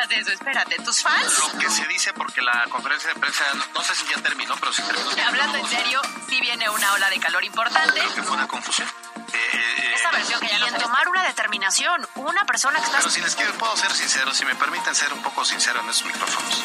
[0.00, 1.38] No hagas eso, espérate, ¿tus fans?
[1.38, 4.72] Lo que se dice porque la conferencia de prensa, no, sé si ya terminó, pero
[4.72, 5.10] sí terminó.
[5.26, 8.00] Hablando en serio, sí viene una ola de calor importante.
[8.00, 8.88] Creo que fue una confusión.
[9.32, 12.98] Eh, Esta versión que ya y en tomar una determinación, una persona que está...
[12.98, 15.90] Pero si les quiero, puedo ser sincero, si me permiten ser un poco sincero en
[15.90, 16.62] estos micrófonos.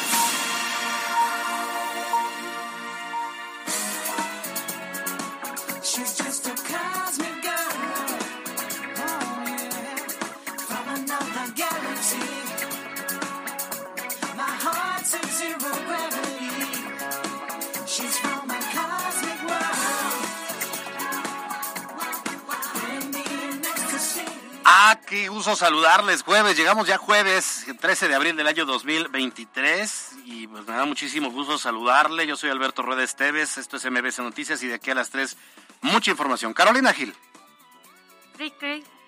[25.16, 26.22] Qué gusto saludarles.
[26.22, 31.30] Jueves, llegamos ya jueves, 13 de abril del año 2023 y pues me da muchísimo
[31.30, 32.26] gusto saludarle.
[32.26, 35.36] Yo soy Alberto Rueda Esteves, esto es MBC Noticias y de aquí a las 3
[35.80, 36.52] mucha información.
[36.52, 37.14] Carolina Gil.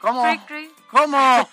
[0.01, 0.25] ¿Cómo?
[0.91, 1.49] ¿Cómo?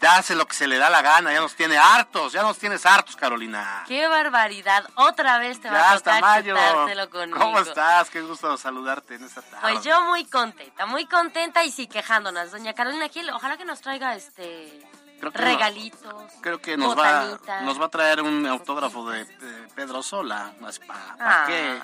[0.00, 2.58] Ya hace lo que se le da la gana, ya nos tiene hartos, ya nos
[2.58, 3.84] tienes hartos, Carolina.
[3.88, 6.54] Qué barbaridad, otra vez te va a tocar mayo.
[7.10, 7.38] conmigo.
[7.38, 8.10] ¿Cómo estás?
[8.10, 9.58] Qué gusto saludarte en esta tarde.
[9.62, 12.52] Pues yo muy contenta, muy contenta y sí quejándonos.
[12.52, 14.86] Doña Carolina Gil, ojalá que nos traiga este
[15.20, 16.32] regalitos.
[16.40, 19.26] creo que nos va, nos va a traer un autógrafo de,
[19.74, 20.52] Pedro Sola.
[20.86, 21.80] ¿Para, ah, qué?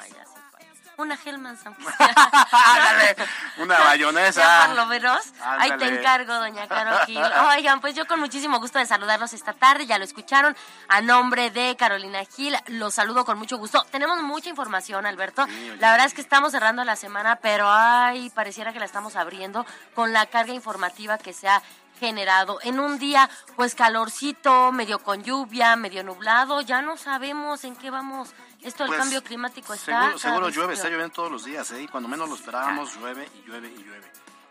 [0.96, 1.58] Una Hellman
[3.58, 4.66] una bayonesa.
[4.66, 5.20] por lo menos.
[5.42, 7.22] Ahí te encargo, doña Carol Gil.
[7.56, 10.56] Oigan, pues yo con muchísimo gusto de saludarlos esta tarde, ya lo escucharon.
[10.88, 13.84] A nombre de Carolina Gil, los saludo con mucho gusto.
[13.90, 15.46] Tenemos mucha información, Alberto.
[15.78, 19.66] la verdad es que estamos cerrando la semana, pero ay, pareciera que la estamos abriendo
[19.94, 21.62] con la carga informativa que se ha
[22.02, 27.76] generado en un día pues calorcito, medio con lluvia, medio nublado, ya no sabemos en
[27.76, 30.02] qué vamos esto del pues, cambio climático está.
[30.02, 31.82] Seguro, seguro llueve, está lloviendo todos los días, ¿eh?
[31.82, 34.10] Y cuando menos lo esperábamos, llueve y llueve y llueve.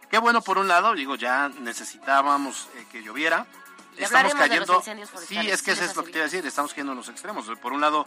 [0.09, 3.45] Qué bueno, por un lado, digo, ya necesitábamos eh, que lloviera.
[3.97, 4.81] estamos cayendo.
[5.25, 7.07] sí, es que eso es lo que te iba a decir, estamos cayendo en los
[7.07, 7.50] extremos.
[7.61, 8.05] Por un lado,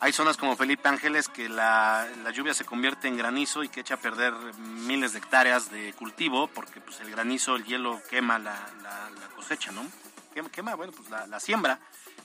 [0.00, 3.94] hay zonas como Felipe Ángeles que la, lluvia se convierte en granizo y que echa
[3.94, 8.56] a perder miles de hectáreas de cultivo porque pues el granizo, el hielo quema la,
[9.36, 9.82] cosecha, ¿no?
[10.50, 11.78] Quema, bueno, pues la siembra.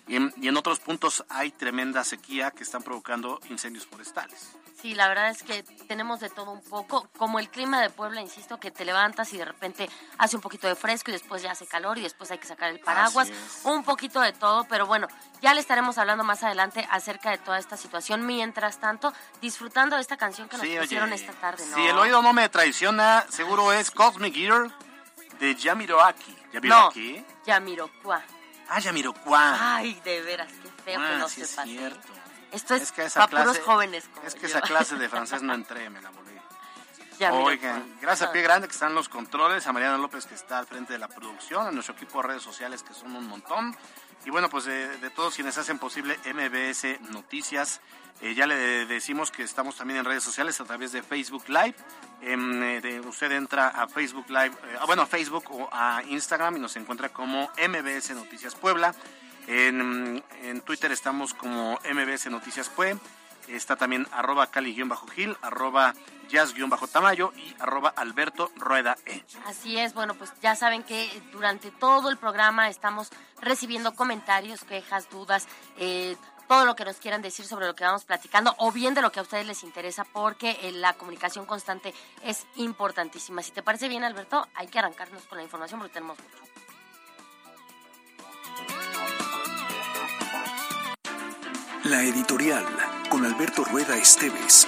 [0.09, 4.57] Y en, otros puntos hay tremenda sequía que están provocando incendios forestales.
[4.81, 8.19] Sí, la verdad es que tenemos de todo un poco, como el clima de Puebla,
[8.19, 9.87] insisto, que te levantas y de repente
[10.17, 12.71] hace un poquito de fresco y después ya hace calor y después hay que sacar
[12.71, 13.29] el paraguas,
[13.65, 15.07] un poquito de todo, pero bueno,
[15.43, 18.25] ya le estaremos hablando más adelante acerca de toda esta situación.
[18.25, 21.75] Mientras tanto, disfrutando de esta canción que nos pusieron esta tarde, ¿no?
[21.75, 24.71] Si el oído no me traiciona, seguro es Cosmic Gear
[25.39, 26.35] de Yamiroaki.
[26.53, 27.19] ¿Yamiroaki?
[27.19, 28.38] No, Yamiroquai.
[28.69, 29.57] Ah, Yamiroquai.
[29.59, 32.07] Ay, de veras, qué feo que ah, no sí Es cierto.
[32.51, 35.89] Esto es, que para puros jóvenes como Es que esa clase de francés no entré,
[35.89, 36.29] me la volví.
[37.31, 40.65] Oigan, gracias a Pie Grande que están los controles, a Mariana López que está al
[40.65, 43.75] frente de la producción, a nuestro equipo de redes sociales que son un montón.
[44.25, 47.81] Y bueno, pues de, todos quienes hacen posible MBS Noticias,
[48.21, 51.75] eh, ya le decimos que estamos también en redes sociales a través de Facebook Live.
[52.21, 56.75] Eh, usted entra a Facebook Live, eh, bueno, a Facebook o a Instagram y nos
[56.75, 58.93] encuentra como MBS Noticias Puebla.
[59.47, 60.21] En,
[60.63, 62.97] Twitter estamos como MBS Noticias Pue.
[63.49, 65.93] Está también arroba cali-gil, arroba
[66.29, 69.23] jazz-tamayo y arroba alberto rueda e.
[69.45, 73.09] Así es, bueno, pues ya saben que durante todo el programa estamos
[73.41, 76.15] recibiendo comentarios, quejas, dudas, eh,
[76.47, 79.11] todo lo que nos quieran decir sobre lo que vamos platicando o bien de lo
[79.11, 81.93] que a ustedes les interesa porque eh, la comunicación constante
[82.23, 83.43] es importantísima.
[83.43, 86.43] Si te parece bien, Alberto, hay que arrancarnos con la información porque tenemos mucho.
[91.83, 92.65] La editorial
[93.09, 94.67] con Alberto Rueda Esteves.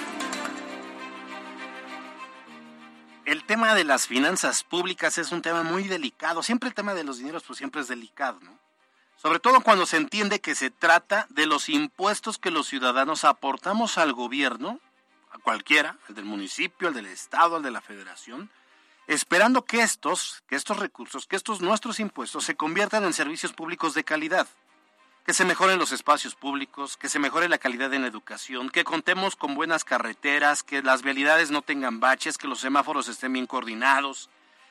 [3.25, 6.41] El tema de las finanzas públicas es un tema muy delicado.
[6.41, 8.57] Siempre el tema de los dineros, pues siempre es delicado, ¿no?
[9.15, 13.99] Sobre todo cuando se entiende que se trata de los impuestos que los ciudadanos aportamos
[13.99, 14.79] al gobierno,
[15.31, 18.49] a cualquiera, el del municipio, el del estado, el de la federación,
[19.05, 23.93] esperando que estos, que estos recursos, que estos nuestros impuestos se conviertan en servicios públicos
[23.93, 24.47] de calidad,
[25.25, 28.83] que se mejoren los espacios públicos, que se mejore la calidad en la educación, que
[28.83, 33.45] contemos con buenas carreteras, que las vialidades no tengan baches, que los semáforos estén bien
[33.45, 34.29] coordinados,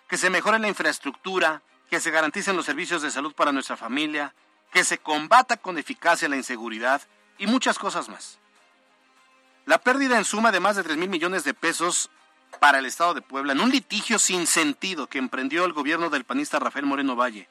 [0.09, 4.35] que se mejore la infraestructura, que se garanticen los servicios de salud para nuestra familia,
[4.73, 7.03] que se combata con eficacia la inseguridad
[7.39, 8.39] y muchas cosas más.
[9.67, 12.11] La pérdida en suma de más de 3 mil millones de pesos
[12.59, 16.25] para el Estado de Puebla en un litigio sin sentido que emprendió el gobierno del
[16.25, 17.49] panista Rafael Moreno Valle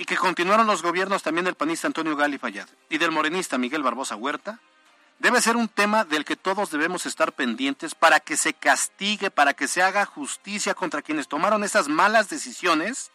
[0.00, 3.82] y que continuaron los gobiernos también del panista Antonio Gali Fayad y del morenista Miguel
[3.82, 4.58] Barbosa Huerta,
[5.18, 9.52] debe ser un tema del que todos debemos estar pendientes para que se castigue, para
[9.52, 13.10] que se haga justicia contra quienes tomaron esas malas decisiones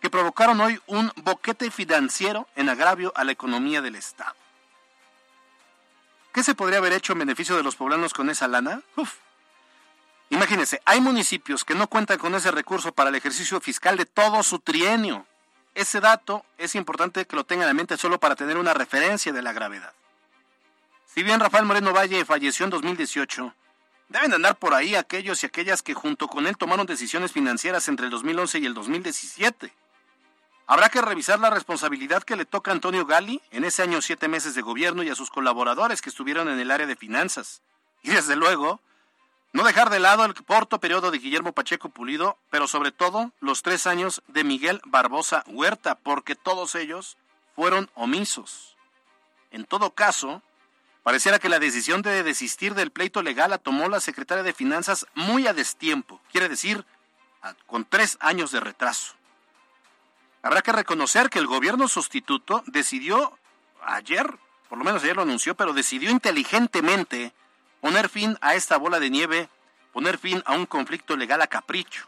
[0.00, 4.34] que provocaron hoy un boquete financiero en agravio a la economía del Estado.
[6.32, 8.82] ¿Qué se podría haber hecho en beneficio de los poblanos con esa lana?
[8.96, 9.14] Uf.
[10.30, 14.42] Imagínense, hay municipios que no cuentan con ese recurso para el ejercicio fiscal de todo
[14.42, 15.28] su trienio.
[15.74, 19.42] Ese dato es importante que lo tengan en mente solo para tener una referencia de
[19.42, 19.92] la gravedad.
[21.12, 23.54] Si bien Rafael Moreno Valle falleció en 2018,
[24.08, 27.88] deben de andar por ahí aquellos y aquellas que junto con él tomaron decisiones financieras
[27.88, 29.72] entre el 2011 y el 2017.
[30.66, 34.28] Habrá que revisar la responsabilidad que le toca a Antonio Gali en ese año siete
[34.28, 37.62] meses de gobierno y a sus colaboradores que estuvieron en el área de finanzas.
[38.02, 38.80] Y desde luego,
[39.54, 43.62] no dejar de lado el corto periodo de Guillermo Pacheco Pulido, pero sobre todo los
[43.62, 47.16] tres años de Miguel Barbosa Huerta, porque todos ellos
[47.54, 48.76] fueron omisos.
[49.52, 50.42] En todo caso,
[51.04, 55.06] pareciera que la decisión de desistir del pleito legal la tomó la secretaria de Finanzas
[55.14, 56.84] muy a destiempo, quiere decir,
[57.68, 59.14] con tres años de retraso.
[60.42, 63.38] Habrá que reconocer que el gobierno sustituto decidió
[63.84, 64.36] ayer,
[64.68, 67.32] por lo menos ayer lo anunció, pero decidió inteligentemente
[67.84, 69.50] poner fin a esta bola de nieve,
[69.92, 72.06] poner fin a un conflicto legal a capricho.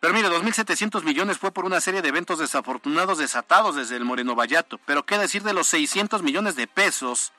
[0.00, 4.34] Pero mire, 2.700 millones fue por una serie de eventos desafortunados desatados desde el Moreno
[4.34, 4.78] Vallato.
[4.84, 7.32] Pero qué decir de los 600 millones de pesos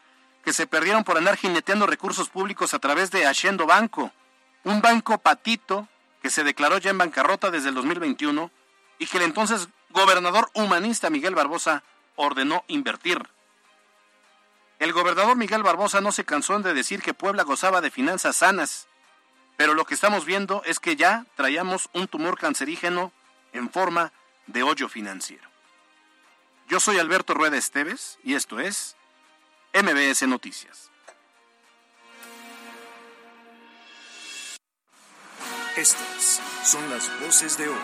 [0.45, 4.13] que se perdieron por andar jineteando recursos públicos a través de Haciendo Banco,
[4.63, 5.89] un banco patito
[6.21, 8.51] que se declaró ya en bancarrota desde el 2021
[8.99, 11.83] y que el entonces gobernador humanista Miguel Barbosa
[12.15, 13.32] ordenó invertir.
[14.83, 18.89] El gobernador Miguel Barbosa no se cansó de decir que Puebla gozaba de finanzas sanas,
[19.55, 23.13] pero lo que estamos viendo es que ya traíamos un tumor cancerígeno
[23.53, 24.11] en forma
[24.47, 25.49] de hoyo financiero.
[26.67, 28.97] Yo soy Alberto Rueda Esteves y esto es
[29.73, 30.91] MBS Noticias.
[35.77, 37.79] Estas son las voces de hoy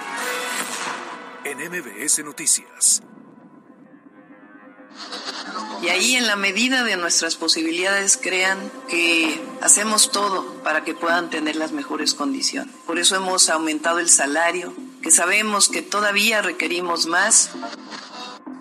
[1.46, 3.02] en MBS Noticias.
[5.82, 11.30] Y ahí en la medida de nuestras posibilidades crean que hacemos todo para que puedan
[11.30, 12.74] tener las mejores condiciones.
[12.86, 17.52] Por eso hemos aumentado el salario, que sabemos que todavía requerimos más.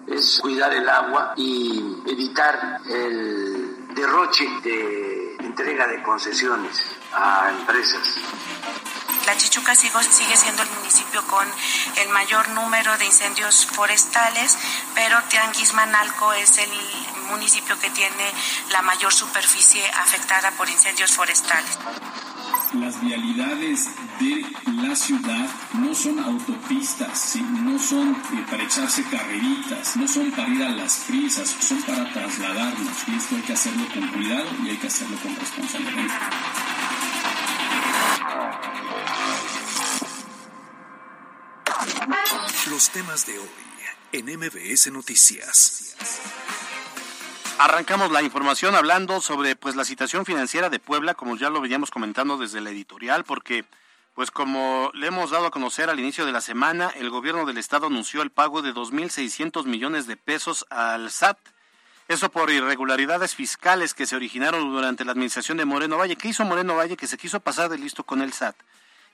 [0.06, 6.80] Es cuidar el agua y evitar el derroche de entrega de concesiones
[7.12, 8.16] a empresas.
[9.28, 11.46] La Chichuca sigue siendo el municipio con
[11.96, 14.56] el mayor número de incendios forestales,
[14.94, 16.70] pero Tianguismanalco es el
[17.28, 18.32] municipio que tiene
[18.72, 21.78] la mayor superficie afectada por incendios forestales.
[22.72, 30.08] Las vialidades de la ciudad no son autopistas, no son eh, para echarse carreritas, no
[30.08, 32.96] son para ir a las prisas, son para trasladarnos.
[33.08, 36.87] Y esto hay que hacerlo con cuidado y hay que hacerlo con responsabilidad.
[42.78, 43.48] Los temas de hoy
[44.12, 45.96] en MBS Noticias.
[47.58, 51.90] Arrancamos la información hablando sobre pues la situación financiera de Puebla, como ya lo veníamos
[51.90, 53.64] comentando desde la editorial, porque
[54.14, 57.58] pues como le hemos dado a conocer al inicio de la semana, el gobierno del
[57.58, 61.36] estado anunció el pago de 2.600 millones de pesos al SAT.
[62.06, 66.14] Eso por irregularidades fiscales que se originaron durante la administración de Moreno Valle.
[66.14, 66.96] ¿Qué hizo Moreno Valle?
[66.96, 68.54] Que se quiso pasar de listo con el SAT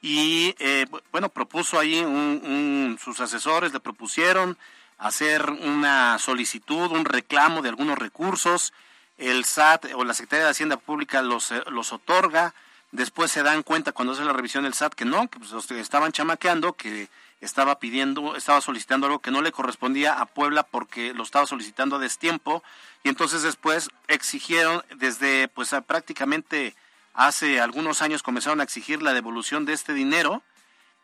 [0.04, 4.58] y eh, bueno, propuso ahí un, sus asesores, le propusieron
[4.98, 8.74] hacer una solicitud, un reclamo de algunos recursos,
[9.16, 12.52] el SAT o la Secretaría de Hacienda Pública los, eh, los otorga,
[12.92, 16.12] después se dan cuenta cuando hace la revisión del SAT que no, que pues, estaban
[16.12, 17.08] chamaqueando, que
[17.40, 21.96] estaba pidiendo, estaba solicitando algo que no le correspondía a Puebla porque lo estaba solicitando
[21.96, 22.62] a destiempo.
[23.04, 26.74] Y entonces después exigieron desde pues prácticamente
[27.14, 30.42] hace algunos años comenzaron a exigir la devolución de este dinero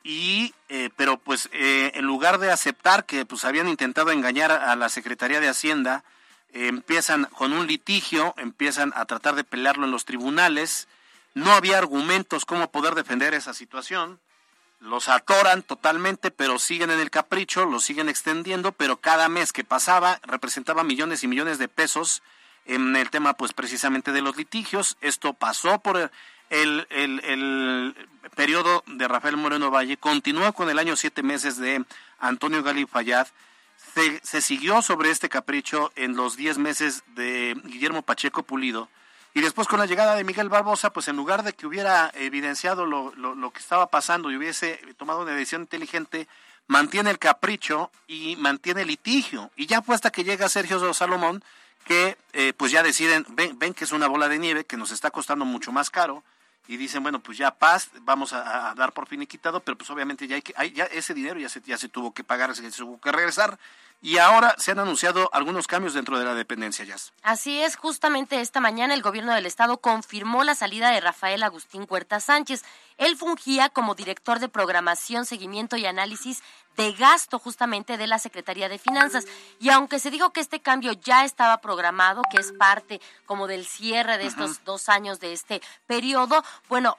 [0.02, 4.74] y eh, pero pues eh, en lugar de aceptar que pues habían intentado engañar a
[4.76, 6.04] la Secretaría de Hacienda
[6.52, 10.88] empiezan con un litigio empiezan a tratar de pelearlo en los tribunales.
[11.34, 14.18] No había argumentos cómo poder defender esa situación.
[14.80, 19.62] Los atoran totalmente pero siguen en el capricho los siguen extendiendo pero cada mes que
[19.62, 22.22] pasaba representaba millones y millones de pesos
[22.66, 24.96] en el tema pues precisamente de los litigios.
[25.00, 26.10] Esto pasó por
[26.50, 31.84] el, el, periodo de Rafael Moreno Valle, continuó con el año siete meses de
[32.18, 33.26] Antonio Gali Fayad.
[33.94, 38.88] se, se siguió sobre este capricho en los 10 meses de Guillermo Pacheco Pulido
[39.32, 42.84] y después con la llegada de Miguel Barbosa, pues en lugar de que hubiera evidenciado
[42.84, 46.26] lo, lo, que estaba pasando y hubiese tomado una decisión inteligente,
[46.66, 49.52] mantiene el capricho y mantiene el litigio.
[49.54, 51.44] Y ya pues hasta que llega Sergio Salomón,
[51.90, 54.92] que eh, pues ya deciden, ven, ven que es una bola de nieve que nos
[54.92, 56.22] está costando mucho más caro,
[56.68, 60.28] y dicen, bueno, pues ya paz, vamos a, dar por fin quitado, pero pues obviamente
[60.28, 63.00] ya, hay que, ya ese dinero ya se, ya se tuvo que pagar, se tuvo
[63.00, 63.58] que regresar,
[64.00, 66.94] y ahora se han anunciado algunos cambios dentro de la dependencia, ya.
[67.24, 71.86] Así es, justamente esta mañana el gobierno del estado confirmó la salida de Rafael Agustín
[71.88, 72.62] Huerta Sánchez.
[72.98, 76.40] Él fungía como director de programación, seguimiento y análisis
[76.76, 79.26] de gasto justamente de la Secretaría de Finanzas.
[79.58, 83.66] Y aunque se dijo que este cambio ya estaba programado, que es parte como del
[83.66, 86.96] cierre de estos dos años de este periodo, bueno,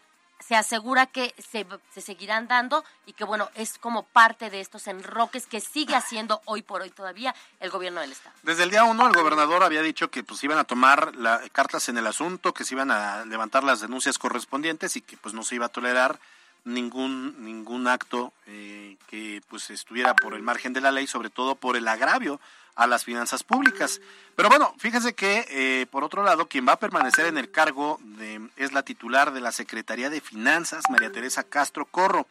[0.52, 1.66] se asegura que se,
[2.02, 6.62] seguirán dando y que, bueno, es como parte de estos enroques que sigue haciendo hoy
[6.62, 8.36] por hoy todavía el gobierno del Estado.
[8.44, 11.90] Desde el día uno, el gobernador había dicho que pues iban a tomar las cartas
[11.90, 15.44] en el asunto, que se iban a levantar las denuncias correspondientes y que pues no
[15.44, 16.20] se iba a tolerar
[16.64, 21.56] ningún ningún acto eh, que pues estuviera por el margen de la ley, sobre todo
[21.56, 22.40] por el agravio
[22.76, 24.02] a las finanzas públicas.
[24.36, 28.00] Pero bueno, fíjense que eh, por otro lado, quien va a permanecer en el cargo
[28.02, 32.28] de, es la titular de la Secretaría de Finanzas, María Teresa Castro Corro.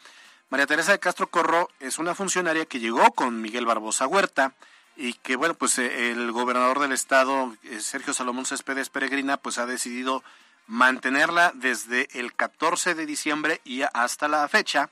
[0.49, 4.53] María Teresa de Castro Corro es una funcionaria que llegó con Miguel Barbosa Huerta
[4.97, 9.59] y que bueno, pues eh, el gobernador del estado, eh, Sergio Salomón Céspedes Peregrina, pues
[9.59, 10.25] ha decidido
[10.71, 14.89] mantenerla desde el 14 de diciembre y hasta la fecha.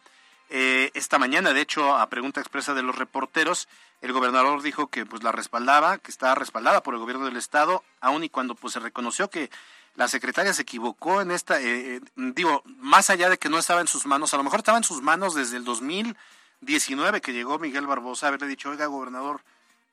[0.50, 3.68] esta mañana, de hecho, a pregunta expresa de los reporteros,
[4.00, 7.82] el gobernador dijo que pues la respaldaba, que estaba respaldada por el gobierno del estado,
[8.00, 9.50] aun y cuando pues se reconoció que
[9.96, 13.80] la secretaria se equivocó en esta, eh, eh, digo, más allá de que no estaba
[13.80, 17.58] en sus manos, a lo mejor estaba en sus manos desde el 2019 que llegó
[17.58, 19.42] Miguel Barbosa haberle dicho, oiga, gobernador,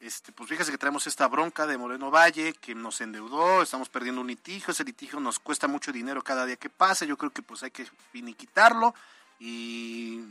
[0.05, 4.21] este, pues fíjese que traemos esta bronca de Moreno Valle, que nos endeudó, estamos perdiendo
[4.21, 7.41] un litigio, ese litigio nos cuesta mucho dinero cada día que pasa, yo creo que
[7.41, 8.93] pues hay que finiquitarlo,
[9.39, 10.21] y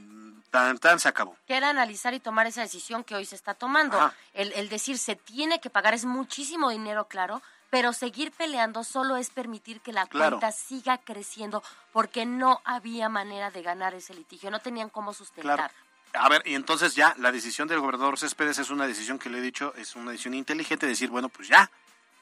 [0.50, 1.36] tan tan se acabó.
[1.46, 3.98] Que era analizar y tomar esa decisión que hoy se está tomando.
[4.32, 9.16] El, el, decir se tiene que pagar es muchísimo dinero, claro, pero seguir peleando solo
[9.16, 11.62] es permitir que la cuenta siga creciendo
[11.92, 15.72] porque no había manera de ganar ese litigio, no tenían cómo sustentar.
[16.14, 19.38] A ver, y entonces ya la decisión del gobernador Céspedes es una decisión que le
[19.38, 21.70] he dicho, es una decisión inteligente, decir, bueno, pues ya,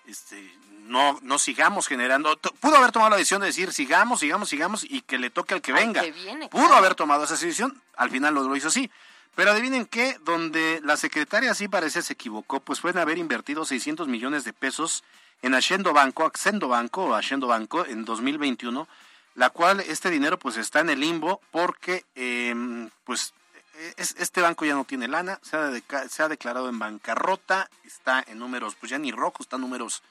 [0.06, 0.50] este,
[0.86, 2.36] no, no sigamos generando.
[2.60, 5.62] Pudo haber tomado la decisión de decir sigamos, sigamos, sigamos y que le toque al
[5.62, 6.02] que venga.
[6.50, 8.90] Pudo haber tomado esa decisión, al final lo, hizo así.
[9.34, 14.08] Pero adivinen qué, donde la secretaria sí parece se equivocó, pues fue haber invertido 600
[14.08, 15.04] millones de pesos
[15.40, 18.86] en Haciendo Banco, Accendo Banco o Haciendo Banco en 2021,
[19.34, 23.32] la cual este dinero pues está en el limbo porque em, pues
[23.96, 28.38] este banco ya no tiene lana, se ha, se ha declarado en bancarrota, está en
[28.38, 30.02] números pues ya ni rojos, está en números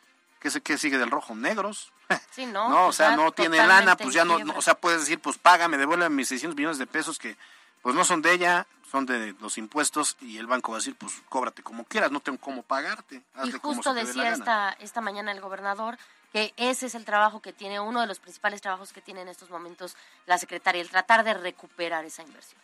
[0.42, 1.36] ¿Qué, sigue del rojo?
[1.36, 1.92] ¿Negros?
[2.32, 2.68] Sí, no.
[2.68, 5.78] no, o sea, no tiene lana, pues ya no, o sea, puedes decir, pues págame,
[5.78, 7.38] devuélveme mis 600 millones de pesos que
[7.82, 10.96] pues no son de ella, son de los impuestos y el banco va a decir,
[10.96, 13.22] pues cóbrate como quieras, no tengo cómo pagarte.
[13.46, 15.98] y justo decía esta, esta mañana el gobernador
[16.34, 19.30] que ese es el trabajo que tiene, uno de los principales trabajos que tiene en
[19.30, 22.60] estos momentos la secretaria, el tratar de recuperar esa inversión.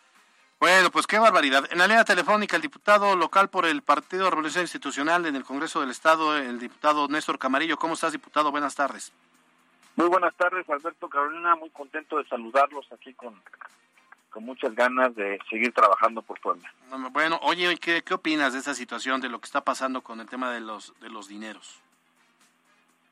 [0.59, 1.67] Bueno, pues qué barbaridad.
[1.71, 5.43] En la línea telefónica, el diputado local por el Partido de Revolución Institucional en el
[5.43, 7.77] Congreso del Estado, el diputado Néstor Camarillo.
[7.77, 8.49] ¿Cómo estás, diputado?
[8.49, 9.13] Buenas tardes.
[9.95, 11.55] Muy buenas tardes, Alberto Carolina.
[11.55, 13.39] Muy contento de saludarlos aquí con,
[14.31, 16.73] con muchas ganas de seguir trabajando por Puebla.
[17.11, 20.27] Bueno, oye, ¿qué, ¿qué opinas de esa situación, de lo que está pasando con el
[20.27, 21.79] tema de los, de los dineros?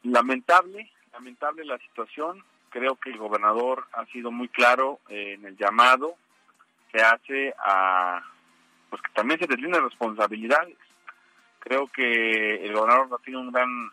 [0.01, 2.43] Lamentable, lamentable la situación.
[2.71, 6.15] Creo que el gobernador ha sido muy claro en el llamado
[6.95, 8.21] se hace a
[8.89, 10.77] pues que también se tiene responsabilidades.
[11.59, 13.91] Creo que el gobernador no tiene un gran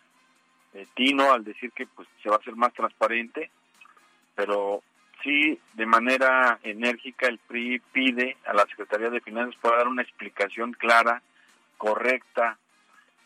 [0.75, 3.51] eh, tino al decir que pues se va a hacer más transparente,
[4.35, 4.83] pero
[5.23, 10.03] sí de manera enérgica el PRI pide a la Secretaría de Finanzas para dar una
[10.03, 11.23] explicación clara,
[11.79, 12.59] correcta,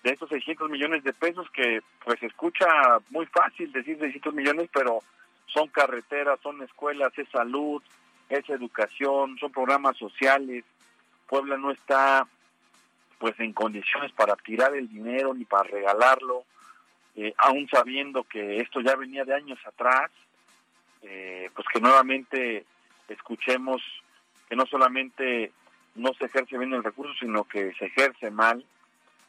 [0.02, 2.66] de esos 600 millones de pesos que pues escucha
[3.10, 5.00] muy fácil decir 600 millones, pero
[5.46, 7.82] son carreteras, son escuelas, es salud,
[8.28, 10.64] es educación, son programas sociales.
[11.28, 12.26] Puebla no está
[13.18, 16.44] pues en condiciones para tirar el dinero ni para regalarlo,
[17.14, 20.10] eh, aún sabiendo que esto ya venía de años atrás,
[21.02, 22.66] eh, pues que nuevamente
[23.08, 23.82] escuchemos
[24.48, 25.52] que no solamente
[25.94, 28.64] no se ejerce bien el recurso, sino que se ejerce mal.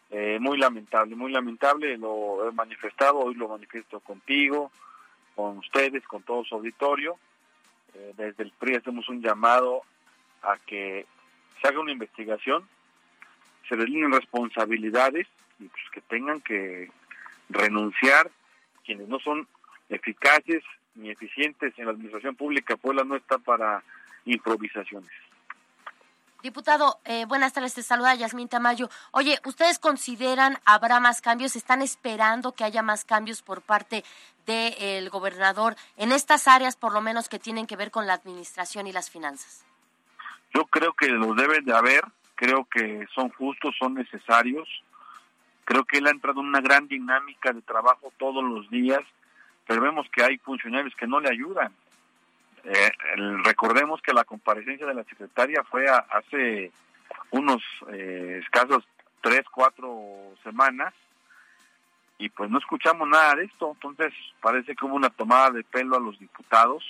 [0.10, 4.72] Eh, muy lamentable, muy lamentable, lo he manifestado, hoy lo manifiesto contigo,
[5.36, 7.18] con ustedes, con todo su auditorio,
[7.98, 9.82] eh, desde el PRI hacemos un llamado
[10.44, 11.06] a que
[11.62, 12.68] se haga una investigación,
[13.68, 15.28] se deslineen responsabilidades
[15.60, 16.90] y pues que tengan que
[17.50, 18.30] renunciar
[18.86, 19.48] quienes no son
[19.90, 20.64] eficaces
[20.96, 22.78] ni eficientes en la administración pública.
[22.78, 23.84] Puebla no está para
[24.26, 25.12] improvisaciones.
[26.44, 28.90] Diputado, eh, buenas tardes, te saluda Yasmín Tamayo.
[29.12, 31.56] Oye, ¿ustedes consideran habrá más cambios?
[31.56, 34.04] ¿Están esperando que haya más cambios por parte
[34.46, 38.86] del gobernador en estas áreas, por lo menos que tienen que ver con la administración
[38.86, 39.66] y las finanzas?
[40.54, 44.70] Yo creo que los deben de haber, creo que son justos, son necesarios.
[45.66, 49.02] Creo que él ha entrado en una gran dinámica de trabajo todos los días,
[49.66, 51.74] pero vemos que hay funcionarios que no le ayudan.
[52.70, 52.92] Eh,
[53.46, 56.70] recordemos que la comparecencia de la secretaria fue hace
[57.32, 58.86] unos eh, escasos
[59.22, 60.94] tres, cuatro semanas
[62.18, 63.72] y pues no escuchamos nada de esto.
[63.74, 66.84] Entonces parece que hubo una tomada de pelo a los diputados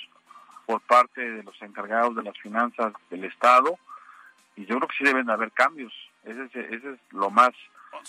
[0.66, 3.78] por parte de los encargados de las finanzas del Estado
[4.56, 5.92] y yo creo que sí deben haber cambios.
[6.24, 7.50] Ese es, ese es lo más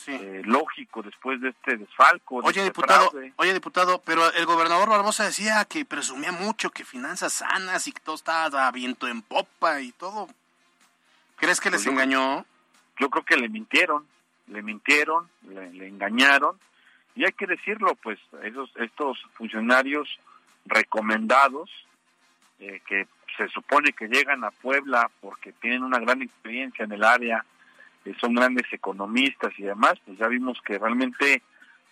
[0.07, 2.38] eh, lógico después de este desfalco.
[2.38, 7.33] oye, este diputado, oye, diputado, pero el gobernador Barbosa decía que presumía mucho que finanzas
[7.33, 10.27] sanas y que todo estaba a viento en popa y todo.
[11.38, 12.45] ¿Crees que les pues engañó?
[13.00, 14.05] Yo creo que le mintieron,
[14.48, 16.59] le mintieron, le, engañaron
[17.15, 20.07] y hay que decirlo, pues esos estos funcionarios
[20.65, 21.69] recomendados
[22.59, 23.07] eh, que
[23.38, 27.45] se supone que llegan a Puebla porque tienen una gran experiencia en el área
[28.20, 31.42] son grandes economistas y demás, pues ya vimos que realmente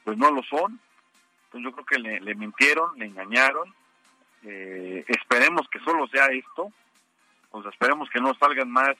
[0.03, 0.79] pues no lo son.
[1.45, 3.73] Entonces yo creo que le, mintieron, le engañaron.
[4.43, 6.71] Eh, esperemos que solo sea esto,
[7.51, 8.95] pues esperemos que no salgan más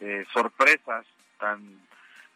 [0.00, 1.06] eh, sorpresas
[1.38, 1.80] tan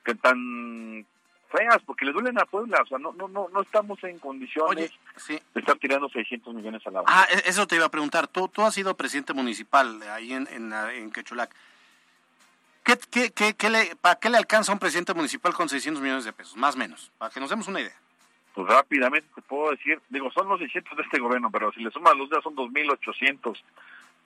[0.04, 1.04] que tan
[1.50, 4.92] feas porque le duelen a Puebla, o sea, no no no no estamos en condiciones
[5.26, 8.28] de estar tirando 600 millones a la Ah, e, eso te iba a preguntar.
[8.28, 11.54] Tú tú has sido presidente municipal ahí en en, en Quechulac.
[12.88, 16.32] ¿Qué, qué, qué, le, ¿Para qué le alcanza un presidente municipal con 600 millones de
[16.32, 16.56] pesos?
[16.56, 17.94] Más o menos, para que nos demos una idea.
[18.54, 21.90] Pues rápidamente te puedo decir, digo, son los 600 de este gobierno, pero si le
[21.90, 23.60] sumas los días son 2.800,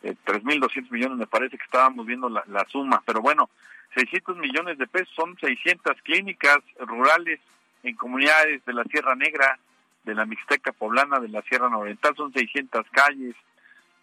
[0.05, 3.03] eh, 3.200 millones, me parece que estábamos viendo la, la suma.
[3.05, 3.51] Pero bueno,
[3.97, 7.41] 600 millones de pesos son 600 clínicas rurales
[7.83, 9.59] en comunidades de la Sierra Negra,
[10.05, 13.35] de la Mixteca Poblana, de la Sierra Oriental, son 600 calles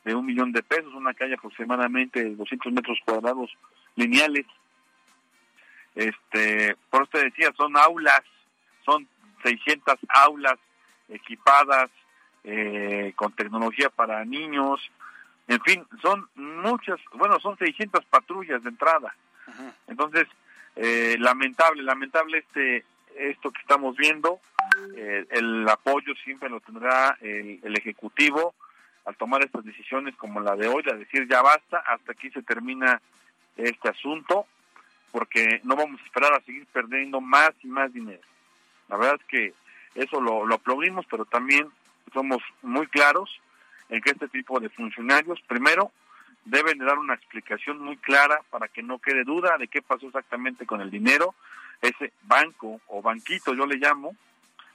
[0.03, 3.55] de un millón de pesos, una calle aproximadamente de 200 metros cuadrados
[3.95, 4.45] lineales.
[5.95, 8.21] Este, por eso te decía, son aulas,
[8.85, 9.07] son
[9.43, 10.57] 600 aulas
[11.09, 11.89] equipadas
[12.43, 14.79] eh, con tecnología para niños,
[15.49, 19.15] en fin, son muchas, bueno, son 600 patrullas de entrada.
[19.87, 20.27] Entonces,
[20.75, 24.39] eh, lamentable, lamentable este esto que estamos viendo.
[24.95, 28.53] Eh, el apoyo siempre lo tendrá el, el, Ejecutivo
[29.05, 32.43] al tomar estas decisiones como la de hoy, a decir ya basta, hasta aquí se
[32.43, 33.01] termina
[33.67, 34.45] este asunto,
[35.11, 38.21] porque no vamos a esperar a seguir perdiendo más y más dinero.
[38.87, 39.53] La verdad es que
[39.95, 41.67] eso lo, aplaudimos, pero también
[42.13, 43.29] somos muy claros
[43.89, 45.91] en que este tipo de funcionarios, primero,
[46.45, 50.07] deben de dar una explicación muy clara para que no quede duda de qué pasó
[50.07, 51.35] exactamente con el dinero.
[51.81, 54.15] Ese banco o banquito, yo le llamo,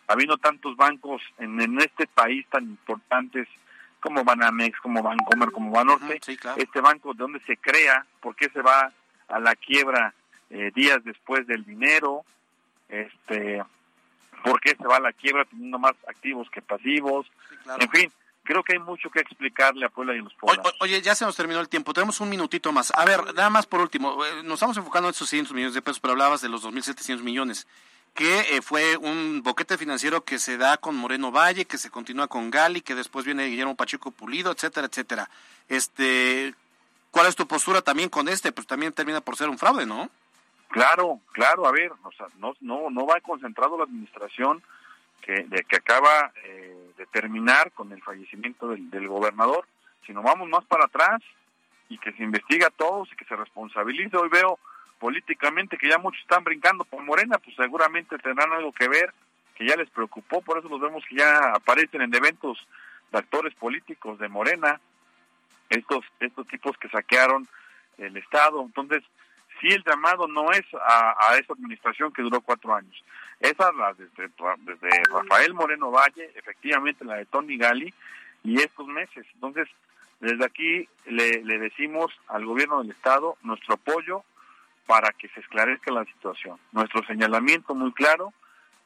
[0.07, 3.49] habiendo tantos bancos en, en este país tan importantes
[4.04, 6.20] como Banamex, como Bancomer, como Banorte,
[6.56, 8.92] este banco de dónde se crea, por qué se va
[9.28, 10.12] a la quiebra
[10.50, 12.22] eh, días después del dinero,
[12.90, 13.64] este,
[14.44, 17.26] por qué se va a la quiebra teniendo más activos que pasivos,
[17.80, 18.12] en fin,
[18.42, 20.74] creo que hay mucho que explicarle a Puebla y a los pueblos.
[20.80, 22.92] Oye, ya se nos terminó el tiempo, tenemos un minutito más.
[22.94, 25.80] A ver, nada más por último, eh, nos estamos enfocando en estos 600 millones de
[25.80, 27.66] pesos, pero hablabas de los 2.700 millones
[28.14, 32.29] que eh, fue un boquete financiero que se da con Moreno Valle, que se continúa
[32.29, 35.29] con Gali, que después viene Guillermo Pacheco Pulido, etcétera, etcétera.
[35.68, 36.55] Este,
[37.11, 38.53] ¿cuál es tu postura también con este?
[38.53, 40.09] Pues también termina por ser un fraude, ¿no?
[40.68, 44.62] Claro, claro, a ver, o sea, no, no, no va concentrado la administración
[45.20, 49.66] que, de que acaba eh, de terminar con el fallecimiento del, gobernador,
[50.07, 51.22] sino vamos más para atrás
[51.88, 54.16] y que se investiga a todos y que se responsabilice.
[54.16, 54.59] Hoy veo
[55.04, 59.12] políticamente, que ya muchos están brincando por Morena, pues seguramente tendrán algo que ver,
[59.54, 62.66] que ya les preocupó, por eso los vemos que ya aparecen en eventos
[63.12, 64.80] de actores políticos de Morena,
[65.68, 67.46] estos, estos tipos que saquearon
[67.98, 68.62] el Estado.
[68.62, 69.02] Entonces,
[69.60, 73.04] sí el llamado no es a, esa administración que duró cuatro años,
[73.40, 74.30] es a la desde,
[75.12, 77.92] Rafael Moreno Valle, efectivamente la de Tony Gali,
[78.42, 79.26] y estos meses.
[79.34, 79.68] Entonces,
[80.20, 84.24] desde aquí le decimos al gobierno del Estado nuestro apoyo,
[84.87, 86.59] para que se esclarezca la situación.
[86.73, 88.33] Nuestro señalamiento muy claro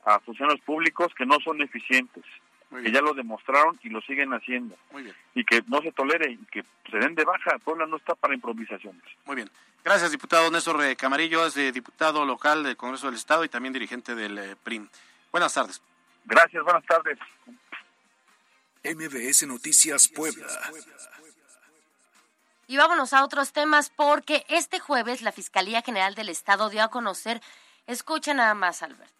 [0.04, 2.24] a funcionarios públicos que no son eficientes,
[2.70, 4.76] que ya lo demostraron y lo siguen haciendo.
[4.92, 5.14] Muy bien.
[5.34, 7.58] Y que no se tolere y que se den de baja.
[7.58, 9.02] Puebla no está para improvisaciones.
[9.24, 9.50] Muy bien.
[9.84, 14.36] Gracias, diputado Néstor Camarillo, es diputado local del Congreso del Estado y también dirigente del
[14.38, 14.88] eh, PRIM.
[15.30, 15.80] Buenas tardes.
[16.24, 17.18] Gracias, buenas tardes.
[18.84, 20.46] MBS Noticias Puebla.
[22.70, 26.88] Y vámonos a otros temas porque este jueves la Fiscalía General del Estado dio a
[26.88, 27.40] conocer,
[27.86, 29.14] escucha nada más Alberto,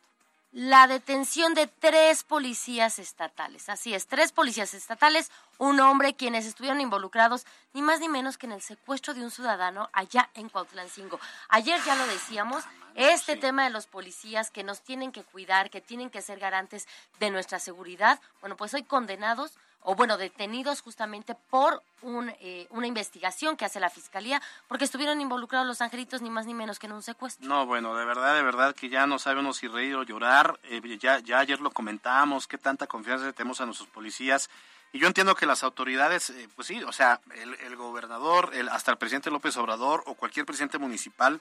[0.53, 3.71] la detención de tres policías estatales.
[3.71, 8.45] Así es, tres policías estatales, un hombre quienes estuvieron involucrados ni más ni menos que
[8.45, 11.19] en el secuestro de un ciudadano allá en Cuautlancingo.
[11.49, 12.65] Ayer ya lo decíamos,
[12.97, 16.87] este tema de los policías que nos tienen que cuidar, que tienen que ser garantes
[17.19, 19.53] de nuestra seguridad, bueno, pues hoy condenados
[19.83, 25.21] o bueno, detenidos justamente por un, eh, una investigación que hace la fiscalía, porque estuvieron
[25.21, 27.49] involucrados los angelitos ni más ni menos que en un secuestro.
[27.49, 30.59] No, bueno, de verdad, de verdad que ya no sabemos si reír o llorar.
[30.65, 34.51] Eh, ya, ya ayer lo comentamos, qué tanta confianza tenemos a nuestros policías.
[34.93, 38.91] Y yo entiendo que las autoridades, eh, pues sí, o sea, el, gobernador, el, hasta
[38.91, 41.41] el presidente López Obrador o cualquier presidente municipal,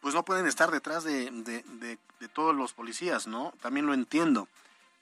[0.00, 3.52] pues no pueden estar detrás de, de, de todos los policías, ¿no?
[3.60, 4.48] También lo entiendo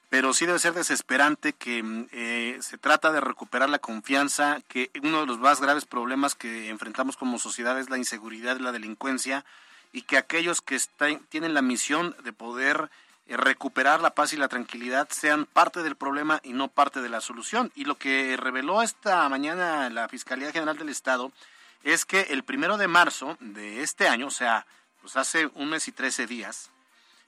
[0.09, 4.89] pero sí debe ser desesperante que mm, eh, se trata de recuperar la confianza, que
[5.03, 8.71] uno de los más graves problemas que enfrentamos como sociedad es la inseguridad y la
[8.71, 9.45] delincuencia,
[9.91, 10.79] y que aquellos que
[11.29, 12.89] tienen la misión de poder
[13.27, 17.09] eh, recuperar la paz y la tranquilidad sean parte del problema y no parte de
[17.09, 17.71] la solución.
[17.75, 21.31] Y lo que reveló esta mañana la Fiscalía General del Estado
[21.83, 24.65] es que el primero de marzo de este año, o sea,
[25.01, 26.71] pues hace un mes y trece días,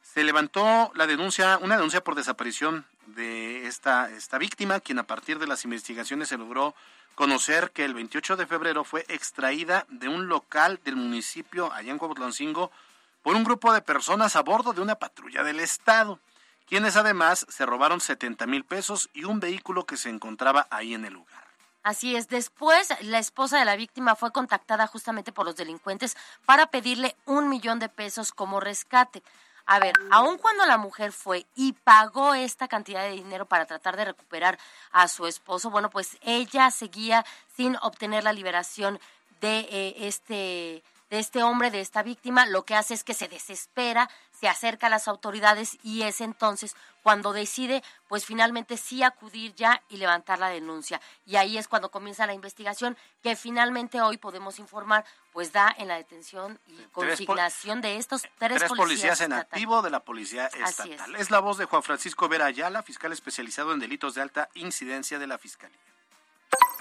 [0.01, 5.39] se levantó la denuncia, una denuncia por desaparición de esta, esta víctima, quien a partir
[5.39, 6.75] de las investigaciones se logró
[7.15, 11.97] conocer que el 28 de febrero fue extraída de un local del municipio allá en
[11.97, 12.71] Cuautlancingo
[13.21, 16.19] por un grupo de personas a bordo de una patrulla del Estado,
[16.67, 21.05] quienes además se robaron 70 mil pesos y un vehículo que se encontraba ahí en
[21.05, 21.41] el lugar.
[21.83, 26.67] Así es, después la esposa de la víctima fue contactada justamente por los delincuentes para
[26.67, 29.23] pedirle un millón de pesos como rescate.
[29.65, 33.97] A ver, aun cuando la mujer fue y pagó esta cantidad de dinero para tratar
[33.97, 34.57] de recuperar
[34.91, 38.99] a su esposo, bueno, pues ella seguía sin obtener la liberación
[39.39, 43.27] de eh, este de este hombre, de esta víctima, lo que hace es que se
[43.27, 49.53] desespera, se acerca a las autoridades y es entonces cuando decide, pues finalmente sí acudir
[49.55, 51.01] ya y levantar la denuncia.
[51.25, 55.89] Y ahí es cuando comienza la investigación que finalmente hoy podemos informar, pues da en
[55.89, 61.15] la detención y consignación de estos tres, policías, en activo de la Policía Estatal.
[61.15, 61.23] Es.
[61.23, 65.19] es la voz de Juan Francisco Vera Ayala, fiscal especializado en delitos de alta incidencia
[65.19, 65.90] de la Fiscalía.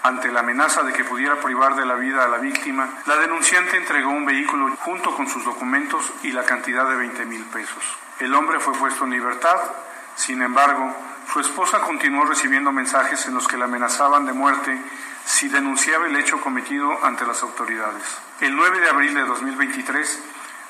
[0.03, 3.77] Ante la amenaza de que pudiera privar de la vida a la víctima, la denunciante
[3.77, 7.85] entregó un vehículo junto con sus documentos y la cantidad de 20 mil pesos.
[8.19, 9.59] El hombre fue puesto en libertad,
[10.17, 10.95] sin embargo,
[11.33, 14.81] su esposa continuó recibiendo mensajes en los que la amenazaban de muerte
[15.25, 18.03] si denunciaba el hecho cometido ante las autoridades.
[18.41, 20.23] El 9 de abril de 2023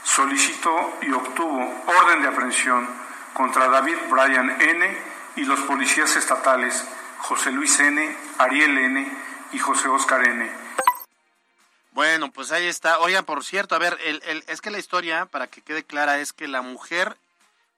[0.02, 2.86] solicitó y obtuvo orden de aprehensión
[3.32, 4.98] contra David Bryan N.
[5.36, 6.84] y los policías estatales
[7.30, 9.08] José Luis N., Ariel N.
[9.52, 10.50] y José Oscar N.
[11.92, 12.98] Bueno, pues ahí está.
[12.98, 13.96] Oigan, por cierto, a ver,
[14.48, 17.16] es que la historia, para que quede clara, es que la mujer,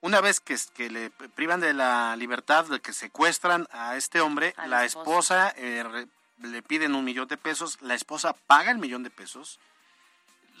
[0.01, 4.55] una vez que, que le privan de la libertad, de que secuestran a este hombre,
[4.65, 6.07] la esposa, eh,
[6.41, 9.59] le piden un millón de pesos, la esposa paga el millón de pesos,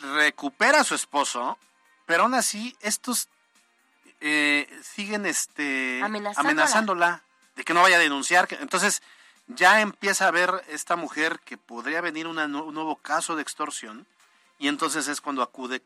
[0.01, 1.57] recupera a su esposo,
[2.05, 3.27] pero aún así estos
[4.21, 7.23] eh, siguen este, amenazándola
[7.55, 8.47] de que no vaya a denunciar.
[8.59, 9.01] Entonces
[9.47, 14.05] ya empieza a ver esta mujer que podría venir un nuevo caso de extorsión
[14.59, 15.81] y entonces es cuando acude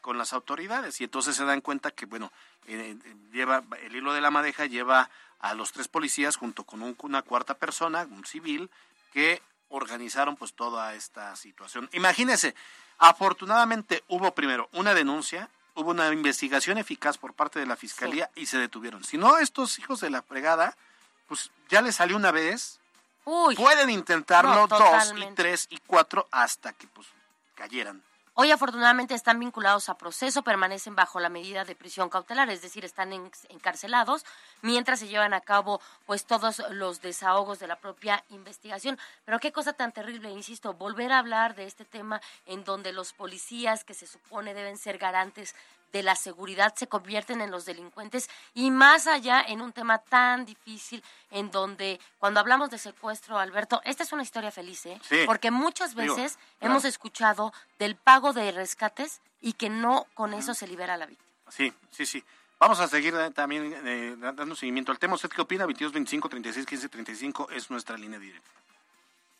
[0.00, 2.30] con las autoridades y entonces se dan cuenta que, bueno,
[2.66, 2.96] eh,
[3.32, 7.54] lleva el hilo de la madeja lleva a los tres policías junto con una cuarta
[7.54, 8.70] persona, un civil,
[9.12, 11.88] que organizaron pues toda esta situación.
[11.92, 12.54] Imagínense,
[12.98, 18.46] afortunadamente hubo primero una denuncia, hubo una investigación eficaz por parte de la fiscalía y
[18.46, 19.02] se detuvieron.
[19.02, 20.76] Si no, estos hijos de la fregada
[21.26, 22.80] pues ya le salió una vez.
[23.24, 27.06] Pueden intentarlo dos y tres y cuatro hasta que pues
[27.54, 28.02] cayeran.
[28.34, 32.82] Hoy afortunadamente están vinculados a proceso, permanecen bajo la medida de prisión cautelar, es decir,
[32.82, 33.12] están
[33.50, 34.24] encarcelados
[34.62, 38.98] mientras se llevan a cabo pues todos los desahogos de la propia investigación.
[39.26, 43.12] Pero qué cosa tan terrible, insisto, volver a hablar de este tema en donde los
[43.12, 45.54] policías que se supone deben ser garantes
[45.92, 50.44] de la seguridad se convierten en los delincuentes y más allá en un tema tan
[50.44, 55.00] difícil en donde cuando hablamos de secuestro, Alberto, esta es una historia feliz, ¿eh?
[55.26, 60.66] Porque muchas veces hemos escuchado del pago de rescates y que no con eso se
[60.66, 61.28] libera la víctima.
[61.50, 62.24] Sí, sí, sí.
[62.58, 65.16] Vamos a seguir eh, también eh, dando seguimiento al tema.
[65.16, 65.66] ¿Usted qué opina?
[65.66, 68.48] 22 25 36 15 35 es nuestra línea directa.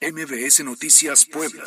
[0.00, 1.64] MBS Noticias Puebla.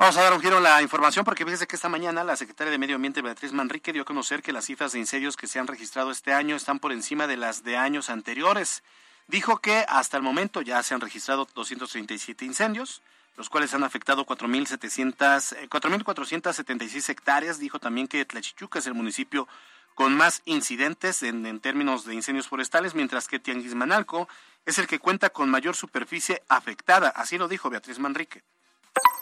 [0.00, 2.70] Vamos a dar un giro a la información porque fíjese que esta mañana la secretaria
[2.70, 5.58] de Medio Ambiente Beatriz Manrique dio a conocer que las cifras de incendios que se
[5.58, 8.82] han registrado este año están por encima de las de años anteriores.
[9.28, 13.02] Dijo que hasta el momento ya se han registrado 237 incendios,
[13.36, 17.58] los cuales han afectado 4.476 eh, hectáreas.
[17.58, 19.48] Dijo también que Tlachichuca es el municipio
[19.94, 24.30] con más incidentes en, términos de incendios forestales, mientras que Tianguismanalco
[24.64, 27.10] es el que cuenta con mayor superficie afectada.
[27.10, 28.42] Así lo dijo Beatriz Manrique.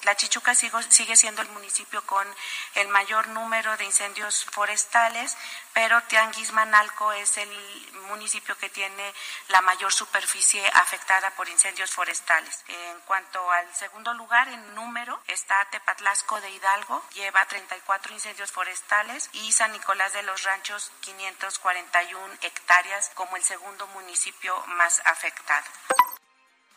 [0.09, 2.27] La Chichuca sigue siendo el municipio con
[2.77, 5.37] el mayor número de incendios forestales,
[5.75, 9.15] pero Tianguismanalco es el municipio que tiene
[9.49, 12.65] la mayor superficie afectada por incendios forestales.
[12.69, 19.29] En cuanto al segundo lugar en número está Tepatlasco de Hidalgo, lleva 34 incendios forestales
[19.35, 25.67] y San Nicolás de los Ranchos 541 hectáreas como el segundo municipio más afectado.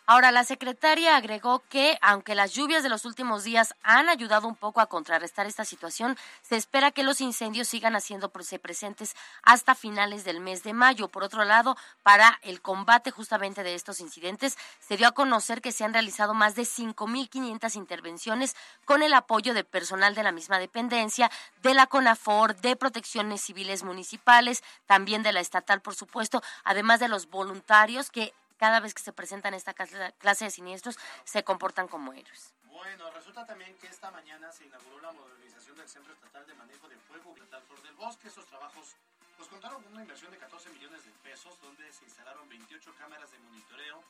[0.07, 4.55] Ahora, la secretaria agregó que, aunque las lluvias de los últimos días han ayudado un
[4.55, 10.23] poco a contrarrestar esta situación, se espera que los incendios sigan haciéndose presentes hasta finales
[10.23, 11.07] del mes de mayo.
[11.07, 15.71] Por otro lado, para el combate justamente de estos incidentes, se dio a conocer que
[15.71, 20.59] se han realizado más de 5.500 intervenciones con el apoyo de personal de la misma
[20.59, 26.99] dependencia, de la CONAFOR, de protecciones civiles municipales, también de la estatal, por supuesto, además
[26.99, 30.95] de los voluntarios que cada vez que se presentan esta clase de siniestros,
[31.25, 32.53] se comportan como héroes.
[32.65, 36.87] Bueno, resulta también que esta mañana se inauguró la modernización del Centro Estatal de Manejo
[36.87, 38.27] de Fuego Estatal Flor del Bosque.
[38.27, 38.93] Esos trabajos
[39.35, 43.31] pues contaron con una inversión de 14 millones de pesos, donde se instalaron 28 cámaras
[43.31, 44.03] de monitoreo,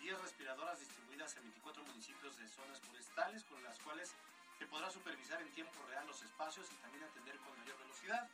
[0.00, 4.14] 10 respiradoras distribuidas en 24 municipios de zonas forestales, con las cuales
[4.58, 8.26] se podrá supervisar en tiempo real los espacios y también atender con mayor velocidad.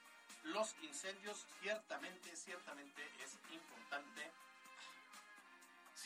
[0.45, 4.31] Los incendios ciertamente, ciertamente es importante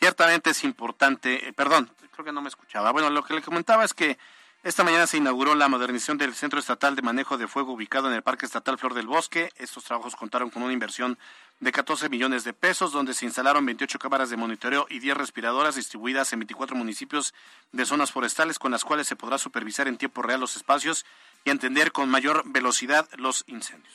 [0.00, 2.90] ciertamente es importante, eh, perdón, creo que no me escuchaba.
[2.90, 4.18] Bueno, lo que le comentaba es que
[4.62, 8.14] esta mañana se inauguró la modernización del Centro Estatal de Manejo de Fuego ubicado en
[8.14, 9.50] el Parque Estatal Flor del Bosque.
[9.56, 11.18] Estos trabajos contaron con una inversión
[11.60, 15.76] de 14 millones de pesos, donde se instalaron 28 cámaras de monitoreo y 10 respiradoras
[15.76, 17.32] distribuidas en 24 municipios
[17.72, 21.06] de zonas forestales, con las cuales se podrá supervisar en tiempo real los espacios
[21.44, 23.94] y entender con mayor velocidad los incendios.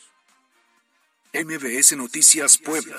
[1.32, 2.98] MBS Noticias Puebla.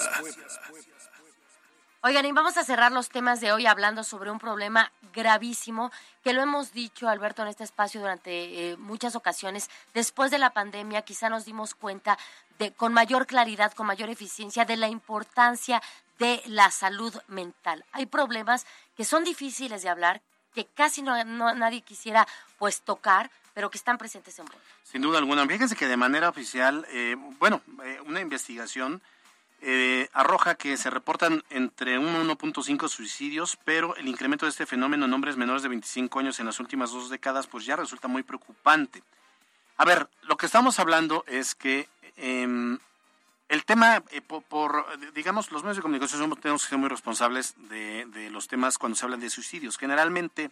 [2.03, 5.91] Oigan, y vamos a cerrar los temas de hoy hablando sobre un problema gravísimo
[6.23, 9.71] que lo hemos dicho, Alberto, en este espacio durante eh, muchas ocasiones.
[9.95, 12.19] Después de la pandemia, quizá nos dimos cuenta
[12.59, 15.83] de, con mayor claridad, con mayor eficiencia, de la importancia
[16.19, 17.85] de la salud mental.
[17.93, 20.21] Hay problemas que son difíciles de hablar,
[20.55, 22.29] que casi no, nadie quisiera
[22.59, 24.65] pues tocar, pero que están presentes en Puebla.
[24.85, 25.47] Sin duda alguna.
[25.47, 29.03] Fíjense que de manera oficial, eh, bueno, eh, una investigación
[29.63, 34.67] eh, arroja que se reportan entre 1 y 1.5 suicidios, pero el incremento de este
[34.67, 38.09] fenómeno en hombres menores de 25 años en las últimas dos décadas pues ya resulta
[38.09, 39.03] muy preocupante.
[39.79, 42.79] A ver, lo que estamos hablando es que em,
[43.49, 48.07] el tema, eh, por, digamos, los medios de comunicación tenemos que ser muy responsables de,
[48.07, 49.79] de los temas cuando se hablan de suicidios.
[49.79, 50.51] Generalmente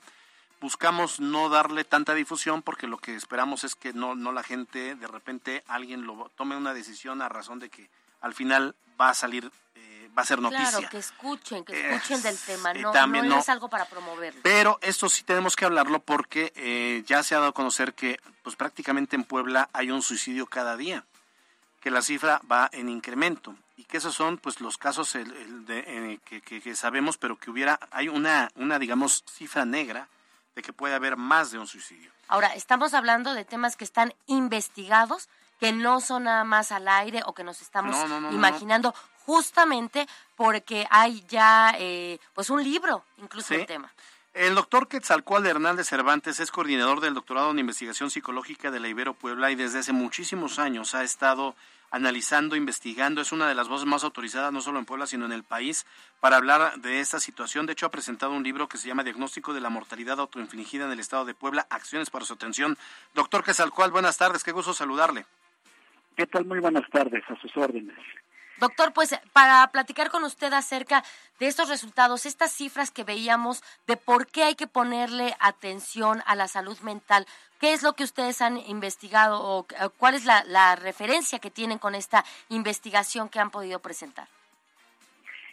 [0.61, 4.95] buscamos no darle tanta difusión porque lo que esperamos es que no, no la gente,
[4.95, 7.91] de repente alguien lo tome una decisión a razón de que
[8.25, 10.71] al final va a salir, eh, va a ser noticia.
[10.71, 14.41] Claro, que escuchen, que escuchen del tema, no, también no, es algo para promoverlo.
[14.43, 18.19] Pero esto sí tenemos que hablarlo porque eh, ya se ha dado a conocer que
[18.43, 21.05] pues prácticamente en Puebla hay un suicidio cada día,
[21.83, 25.85] que la cifra va en incremento y que esos son pues los casos el, de,
[25.87, 30.09] eh, que, que, sabemos, pero que hubiera, hay una, una digamos cifra negra
[30.55, 32.11] de que puede haber más de un suicidio.
[32.29, 35.29] Ahora, estamos hablando de temas que están investigados,
[35.61, 37.97] que no son nada más al aire o que nos estamos
[38.31, 38.95] imaginando
[39.27, 43.93] justamente porque hay ya eh, pues un libro incluso el tema.
[44.35, 49.15] El doctor Quetzalcoatl Hernández Cervantes es coordinador del doctorado en investigación psicológica de la Ibero
[49.15, 51.55] Puebla y desde hace muchísimos años ha estado
[51.93, 55.31] analizando, investigando, es una de las voces más autorizadas no solo en Puebla, sino en
[55.31, 55.87] el país
[56.19, 57.67] para hablar de esta situación.
[57.67, 60.91] De hecho, ha presentado un libro que se llama Diagnóstico de la mortalidad autoinfligida en
[60.91, 62.77] el estado de Puebla, acciones para su atención.
[63.15, 65.25] Doctor Quetzalcoatl, buenas tardes, qué gusto saludarle.
[66.17, 66.45] ¿Qué tal?
[66.45, 67.97] Muy buenas tardes, a sus órdenes.
[68.61, 71.03] Doctor, pues para platicar con usted acerca
[71.41, 76.37] de estos resultados, estas cifras que veíamos de por qué hay que ponerle atención a
[76.37, 77.27] la salud mental,
[77.59, 79.67] ¿qué es lo que ustedes han investigado o
[79.99, 84.29] cuál es la, la referencia que tienen con esta investigación que han podido presentar?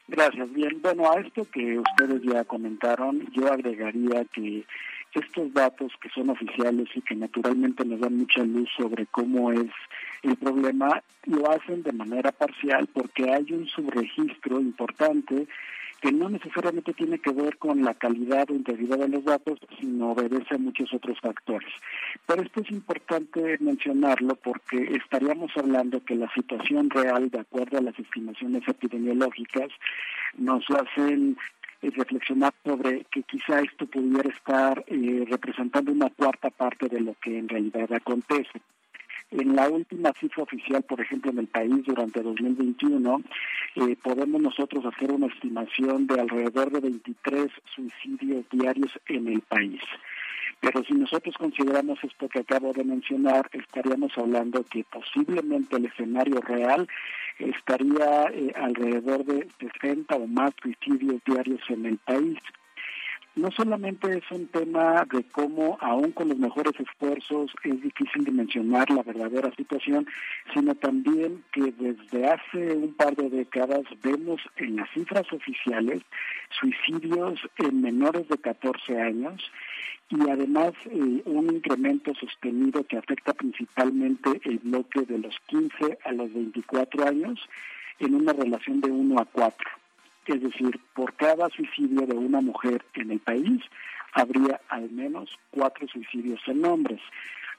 [0.07, 0.51] Gracias.
[0.53, 4.65] Bien, bueno, a esto que ustedes ya comentaron, yo agregaría que
[5.13, 9.71] estos datos que son oficiales y que naturalmente nos dan mucha luz sobre cómo es
[10.23, 15.47] El problema lo hacen de manera parcial porque hay un subregistro importante
[16.01, 20.11] que no necesariamente tiene que ver con la calidad o integridad de los datos, sino
[20.11, 21.69] obedece a muchos otros factores.
[22.25, 27.81] Pero esto es importante mencionarlo porque estaríamos hablando que la situación real, de acuerdo a
[27.81, 29.69] las estimaciones epidemiológicas,
[30.37, 31.37] nos hacen
[31.83, 37.13] eh, reflexionar sobre que quizá esto pudiera estar eh, representando una cuarta parte de lo
[37.21, 38.59] que en realidad acontece.
[39.31, 43.21] En la última cifra oficial, por ejemplo, en el país durante 2021,
[43.75, 49.81] eh, podemos nosotros hacer una estimación de alrededor de 23 suicidios diarios en el país.
[50.59, 56.41] Pero si nosotros consideramos esto que acabo de mencionar, estaríamos hablando que posiblemente el escenario
[56.41, 56.87] real
[57.39, 62.37] estaría eh, alrededor de 60 o más suicidios diarios en el país
[63.35, 68.89] no solamente es un tema de cómo, aún con los mejores esfuerzos, es difícil dimensionar
[68.89, 70.05] la verdadera situación,
[70.53, 76.01] sino también que desde hace un par de décadas vemos en las cifras oficiales
[76.49, 79.41] suicidios en menores de 14 años
[80.09, 86.11] y además eh, un incremento sostenido que afecta principalmente el bloque de los 15 a
[86.11, 87.39] los 24 años
[87.99, 89.80] en una relación de 1 a 4
[90.25, 93.61] es decir, por cada suicidio de una mujer en el país
[94.13, 97.01] habría al menos cuatro suicidios en hombres,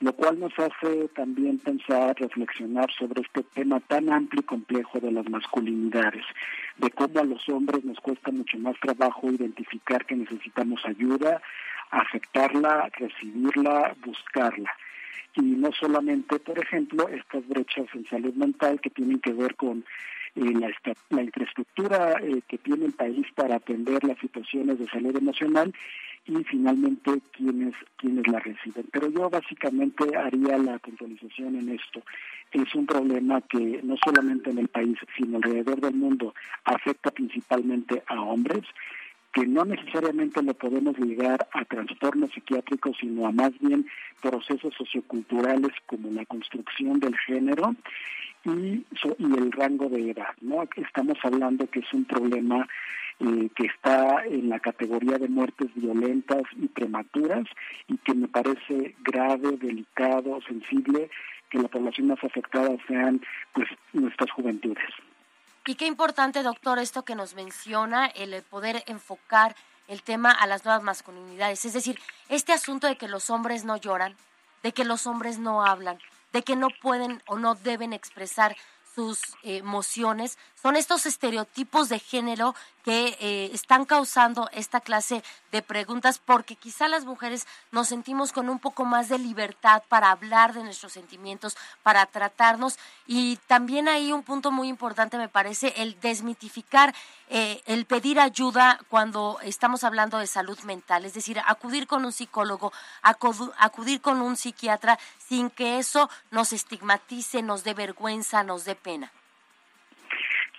[0.00, 5.12] lo cual nos hace también pensar, reflexionar sobre este tema tan amplio y complejo de
[5.12, 6.24] las masculinidades,
[6.78, 11.40] de cómo a los hombres nos cuesta mucho más trabajo identificar que necesitamos ayuda,
[11.90, 14.70] aceptarla, recibirla, buscarla.
[15.34, 19.84] Y no solamente, por ejemplo, estas brechas en salud mental que tienen que ver con
[20.34, 20.70] la,
[21.10, 25.72] la, infraestructura eh, que tiene el país para atender las situaciones de salud emocional
[26.24, 28.86] y finalmente quienes quienes la reciben.
[28.92, 32.02] Pero yo básicamente haría la puntualización en esto.
[32.52, 38.02] Es un problema que no solamente en el país, sino alrededor del mundo afecta principalmente
[38.06, 38.62] a hombres
[39.32, 43.86] que no necesariamente lo podemos ligar a trastornos psiquiátricos, sino a más bien
[44.20, 47.74] procesos socioculturales como la construcción del género
[48.44, 48.84] y,
[49.18, 50.34] el rango de edad.
[50.40, 50.64] ¿no?
[50.76, 52.68] Estamos hablando que es un problema
[53.20, 57.44] eh, que está en la categoría de muertes violentas y prematuras
[57.88, 61.08] y que me parece grave, delicado, sensible
[61.48, 63.20] que la población más afectada sean
[63.52, 64.88] pues nuestras juventudes.
[65.64, 69.54] Y qué importante, doctor, esto que nos menciona, el poder enfocar
[69.86, 71.64] el tema a las nuevas masculinidades.
[71.64, 74.16] Es decir, este asunto de que los hombres no lloran,
[74.64, 76.00] de que los hombres no hablan,
[76.32, 78.56] de que no pueden o no deben expresar
[78.94, 86.20] sus emociones, son estos estereotipos de género que eh, están causando esta clase de preguntas
[86.24, 90.62] porque quizá las mujeres nos sentimos con un poco más de libertad para hablar de
[90.62, 96.94] nuestros sentimientos, para tratarnos y también hay un punto muy importante me parece el desmitificar,
[97.28, 102.12] eh, el pedir ayuda cuando estamos hablando de salud mental, es decir, acudir con un
[102.12, 102.72] psicólogo,
[103.02, 109.10] acudir con un psiquiatra sin que eso nos estigmatice, nos dé vergüenza, nos dé pena.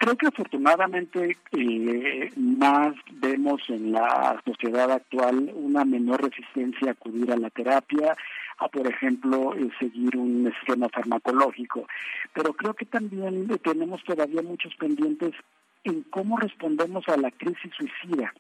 [0.04, 7.32] Creo que afortunadamente eh, más vemos en la sociedad actual una menor resistencia a acudir
[7.32, 8.14] a la terapia,
[8.58, 11.88] a por ejemplo eh, seguir un esquema farmacológico.
[12.34, 15.36] Pero creo que también tenemos todavía muchos pendientes
[15.84, 18.34] en cómo respondemos a la crisis suicida.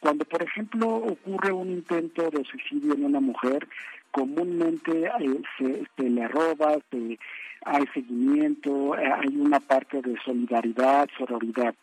[0.00, 3.68] Cuando, por ejemplo, ocurre un intento de suicidio en una mujer,
[4.10, 7.18] comúnmente eh, se, se, le arroba, se
[7.64, 11.74] hay seguimiento, eh, hay una parte de solidaridad, sororidad.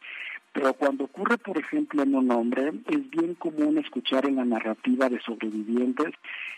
[0.56, 5.10] Pero cuando ocurre, por ejemplo, en un hombre, es bien común escuchar en la narrativa
[5.10, 6.14] de sobrevivientes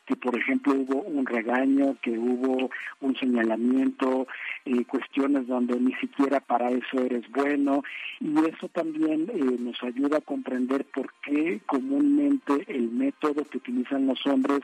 [0.06, 2.70] que, por ejemplo, hubo un regaño, que hubo
[3.02, 4.28] un señalamiento,
[4.66, 7.84] eh, cuestiones donde ni siquiera para eso eres bueno,
[8.20, 14.06] y eso también eh, nos ayuda a comprender por qué comúnmente el método que utilizan
[14.06, 14.62] los hombres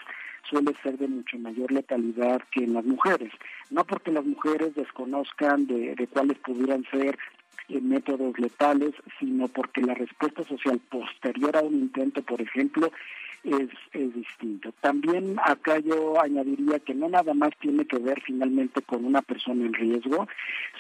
[0.48, 3.32] suele ser de mucho mayor letalidad que en las mujeres.
[3.72, 7.17] No porque las mujeres desconozcan de, cuáles pudieran ser
[7.69, 12.91] métodos letales, sino porque la respuesta social posterior a un intento, por ejemplo,
[13.43, 14.73] es, es distinto.
[14.82, 19.65] También acá yo añadiría que no nada más tiene que ver finalmente con una persona
[19.65, 20.28] en riesgo,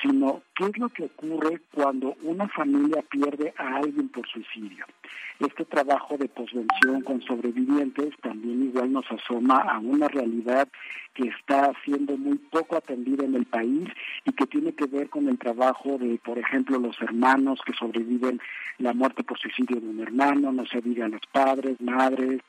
[0.01, 4.85] sino qué es lo que ocurre cuando una familia pierde a alguien por suicidio.
[5.39, 10.69] Este trabajo de posvención con sobrevivientes también igual nos asoma a una realidad
[11.13, 13.89] que está siendo muy poco atendida en el país
[14.25, 18.39] y que tiene que ver con el trabajo de, por ejemplo, los hermanos que sobreviven
[18.79, 22.41] la muerte por suicidio de un hermano, no se diga los padres, madres,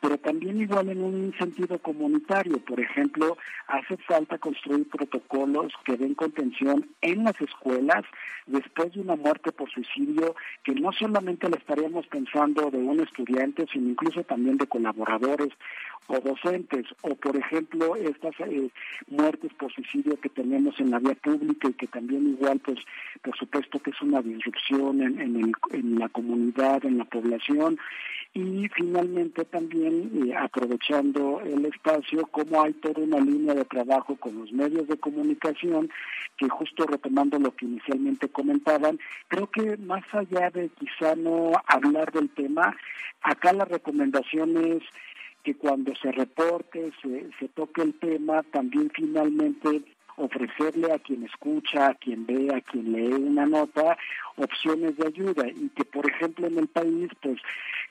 [0.00, 2.58] pero también igual en un sentido comunitario.
[2.58, 3.36] Por ejemplo,
[3.68, 8.04] hace falta construir protocolos que den contención en las escuelas
[8.46, 10.34] después de una muerte por suicidio,
[10.64, 15.50] que no solamente le estaríamos pensando de un estudiante, sino incluso también de colaboradores
[16.06, 18.68] o docentes, o por ejemplo estas eh,
[19.08, 22.78] muertes por suicidio que tenemos en la vía pública y que también igual, pues
[23.22, 27.78] por supuesto que es una disrupción en, en, en la comunidad, en la población,
[28.32, 34.38] y finalmente también eh, aprovechando el espacio, como hay toda una línea de trabajo con
[34.38, 35.90] los medios de comunicación,
[36.36, 42.12] que justo retomando lo que inicialmente comentaban, creo que más allá de quizá no hablar
[42.12, 42.76] del tema,
[43.22, 44.82] acá la recomendación es
[45.42, 49.82] que cuando se reporte, se toque el tema, también finalmente
[50.16, 53.96] ofrecerle a quien escucha, a quien ve, a quien lee una nota,
[54.36, 57.40] opciones de ayuda y que, por ejemplo, en el país, pues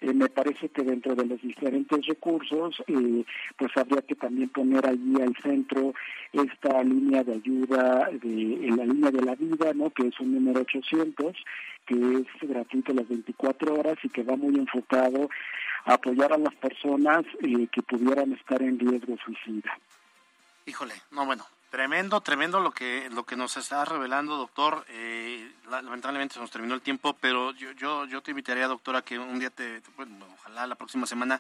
[0.02, 3.26] eh, me parece que dentro de los diferentes recursos, eh,
[3.58, 5.94] pues habría que también poner allí al centro
[6.32, 9.90] esta línea de ayuda, de, en la línea de la vida, ¿no?
[9.90, 11.36] que es un número 800,
[11.86, 15.30] que es gratuito las 24 horas y que va muy enfocado
[15.86, 19.78] a apoyar a las personas eh, que pudieran estar en riesgo suicida.
[20.66, 24.86] Híjole, no, bueno, Tremendo, tremendo lo que lo que nos está revelando, doctor.
[24.90, 29.20] Eh, lamentablemente se nos terminó el tiempo, pero yo, yo, yo te invitaría, doctora, que
[29.20, 31.40] un día te, bueno, ojalá la próxima semana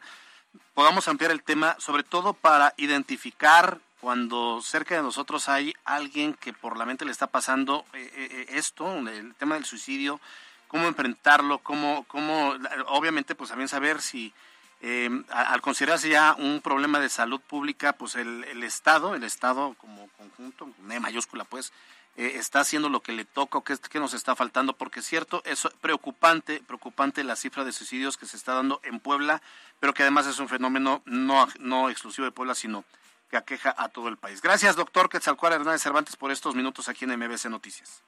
[0.76, 6.54] podamos ampliar el tema, sobre todo para identificar cuando cerca de nosotros hay alguien que
[6.54, 10.22] por la mente le está pasando eh, eh, esto, el tema del suicidio,
[10.68, 12.54] cómo enfrentarlo, cómo, cómo,
[12.86, 14.32] obviamente, pues también saber si
[14.82, 20.08] eh, al considerarse ya un problema de salud pública, pues el, Estado, el Estado como
[20.18, 21.74] conjunto, con mayúscula pues,
[22.16, 25.06] eh, está haciendo lo que le toca o que, que, nos está faltando, porque es
[25.06, 29.42] cierto, es preocupante, preocupante la cifra de suicidios que se está dando en Puebla,
[29.80, 32.86] pero que además es un fenómeno no, no exclusivo de Puebla, sino
[33.30, 34.42] que aqueja a todo el país.
[34.42, 38.02] Gracias, doctor Quetzalcoatl Hernández Cervantes, por estos minutos aquí en MBC Noticias.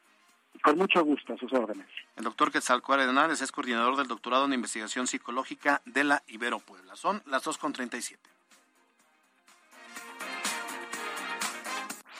[0.63, 1.87] Con mucho gusto, a sus órdenes.
[2.15, 6.95] El doctor Quetzalcoatl Hernández es coordinador del doctorado en investigación psicológica de la Ibero Puebla.
[6.95, 8.17] Son las 2.37.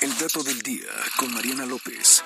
[0.02, 0.90] El dato del día
[1.20, 2.24] con Mariana López.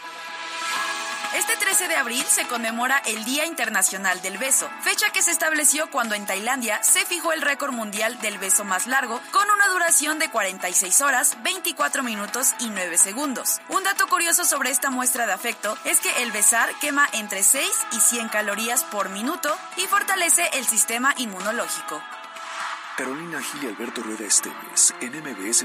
[1.33, 5.89] Este 13 de abril se conmemora el Día Internacional del Beso, fecha que se estableció
[5.89, 10.19] cuando en Tailandia se fijó el récord mundial del beso más largo, con una duración
[10.19, 13.59] de 46 horas, 24 minutos y 9 segundos.
[13.69, 17.69] Un dato curioso sobre esta muestra de afecto es que el besar quema entre 6
[17.91, 22.01] y 100 calorías por minuto y fortalece el sistema inmunológico.
[22.97, 25.11] Carolina Gil y Alberto Rueda Esteves, en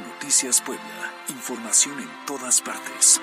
[0.02, 1.12] Noticias Puebla.
[1.28, 3.20] Información en todas partes.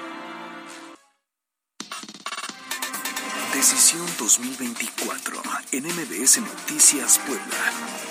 [3.58, 5.42] Decisión 2024
[5.72, 8.07] en MBS Noticias Puebla.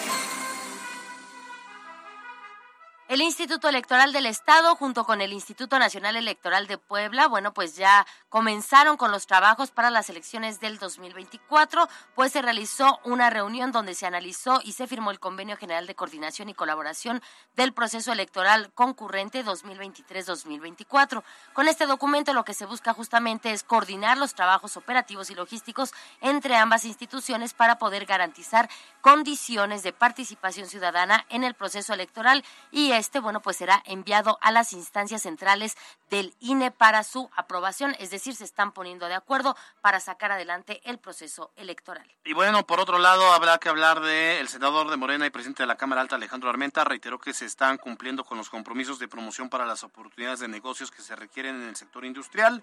[3.16, 7.74] El Instituto Electoral del Estado, junto con el Instituto Nacional Electoral de Puebla, bueno, pues
[7.74, 13.72] ya comenzaron con los trabajos para las elecciones del 2024, pues se realizó una reunión
[13.72, 17.22] donde se analizó y se firmó el Convenio General de Coordinación y Colaboración
[17.54, 21.22] del Proceso Electoral Concurrente 2023-2024.
[21.54, 25.94] Con este documento lo que se busca justamente es coordinar los trabajos operativos y logísticos
[26.20, 28.68] entre ambas instituciones para poder garantizar
[29.00, 34.50] condiciones de participación ciudadana en el proceso electoral y este, bueno, pues será enviado a
[34.50, 35.76] las instancias centrales
[36.11, 40.80] del INE para su aprobación, es decir, se están poniendo de acuerdo para sacar adelante
[40.84, 42.04] el proceso electoral.
[42.24, 45.68] Y bueno, por otro lado, habrá que hablar del senador de Morena y presidente de
[45.68, 49.48] la Cámara Alta, Alejandro Armenta, reiteró que se están cumpliendo con los compromisos de promoción
[49.48, 52.61] para las oportunidades de negocios que se requieren en el sector industrial.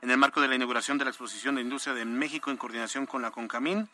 [0.00, 3.04] En el marco de la inauguración de la exposición de industria de México en coordinación
[3.04, 3.90] con la CONCAMIN,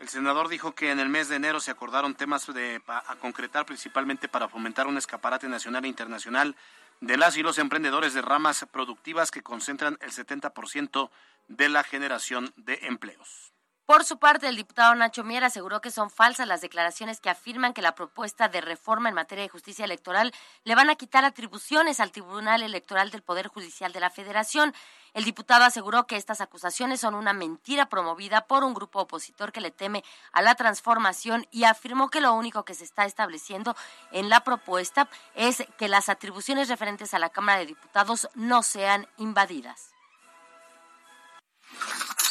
[0.00, 3.66] el senador dijo que en el mes de enero se acordaron temas de, a concretar
[3.66, 6.56] principalmente para fomentar un escaparate nacional e internacional
[7.00, 11.10] de las y los emprendedores de ramas productivas que concentran el 70%
[11.48, 13.49] de la generación de empleos.
[13.90, 17.72] Por su parte, el diputado Nacho Mier aseguró que son falsas las declaraciones que afirman
[17.72, 20.32] que la propuesta de reforma en materia de justicia electoral
[20.62, 24.76] le van a quitar atribuciones al Tribunal Electoral del Poder Judicial de la Federación.
[25.12, 29.60] El diputado aseguró que estas acusaciones son una mentira promovida por un grupo opositor que
[29.60, 33.74] le teme a la transformación y afirmó que lo único que se está estableciendo
[34.12, 39.08] en la propuesta es que las atribuciones referentes a la Cámara de Diputados no sean
[39.16, 39.90] invadidas.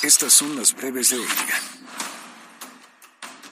[0.01, 1.27] Estas son las breves de hoy.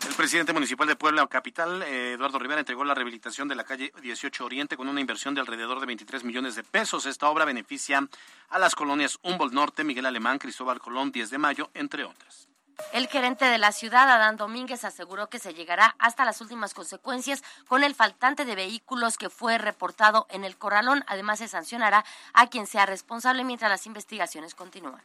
[0.07, 3.91] El presidente municipal de Puebla Capital, eh, Eduardo Rivera, entregó la rehabilitación de la calle
[4.01, 7.05] 18 Oriente con una inversión de alrededor de 23 millones de pesos.
[7.05, 8.07] Esta obra beneficia
[8.49, 12.47] a las colonias Humboldt Norte, Miguel Alemán, Cristóbal Colón, 10 de mayo, entre otras.
[12.93, 17.43] El gerente de la ciudad, Adán Domínguez, aseguró que se llegará hasta las últimas consecuencias
[17.67, 21.03] con el faltante de vehículos que fue reportado en el corralón.
[21.07, 25.01] Además, se sancionará a quien sea responsable mientras las investigaciones continúan.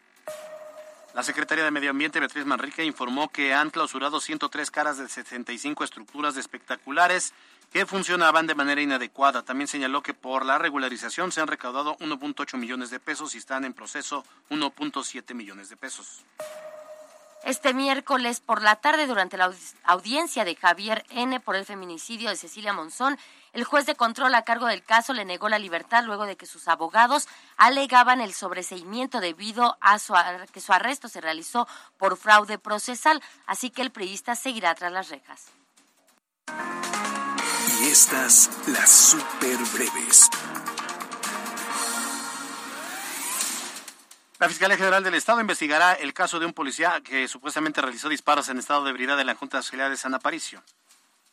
[1.15, 5.85] La secretaria de Medio Ambiente, Beatriz Manrique, informó que han clausurado 103 caras de 65
[5.85, 7.35] estructuras espectaculares
[7.71, 9.43] que funcionaban de manera inadecuada.
[9.43, 13.67] También señaló que por la regularización se han recaudado 1.8 millones de pesos y están
[13.67, 16.25] en proceso 1.7 millones de pesos.
[17.45, 21.41] Este miércoles por la tarde, durante la audiencia de Javier N.
[21.41, 23.19] por el feminicidio de Cecilia Monzón,
[23.53, 26.47] el juez de control a cargo del caso le negó la libertad luego de que
[26.47, 27.27] sus abogados
[27.57, 29.99] alegaban el sobreseimiento debido a
[30.53, 31.67] que su arresto se realizó
[31.99, 35.47] por fraude procesal, así que el periodista seguirá tras las rejas.
[37.81, 40.31] Y estas las super breves.
[44.43, 48.49] La Fiscalía General del Estado investigará el caso de un policía que supuestamente realizó disparos
[48.49, 50.65] en estado de ebriedad en la Junta Auxiliar de San Aparicio.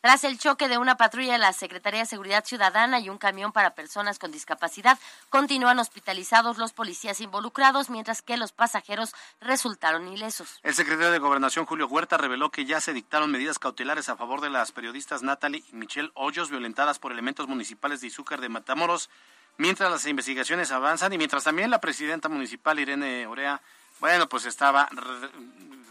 [0.00, 3.50] Tras el choque de una patrulla de la Secretaría de Seguridad Ciudadana y un camión
[3.50, 4.96] para personas con discapacidad,
[5.28, 10.60] continúan hospitalizados los policías involucrados, mientras que los pasajeros resultaron ilesos.
[10.62, 14.40] El secretario de Gobernación, Julio Huerta, reveló que ya se dictaron medidas cautelares a favor
[14.40, 19.10] de las periodistas Natalie y Michelle Hoyos, violentadas por elementos municipales de Izúcar de Matamoros,
[19.58, 23.60] mientras las investigaciones avanzan y mientras también la presidenta municipal Irene Orea,
[24.00, 24.88] bueno, pues estaba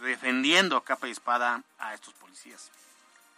[0.01, 2.71] defendiendo capa y espada a estos policías.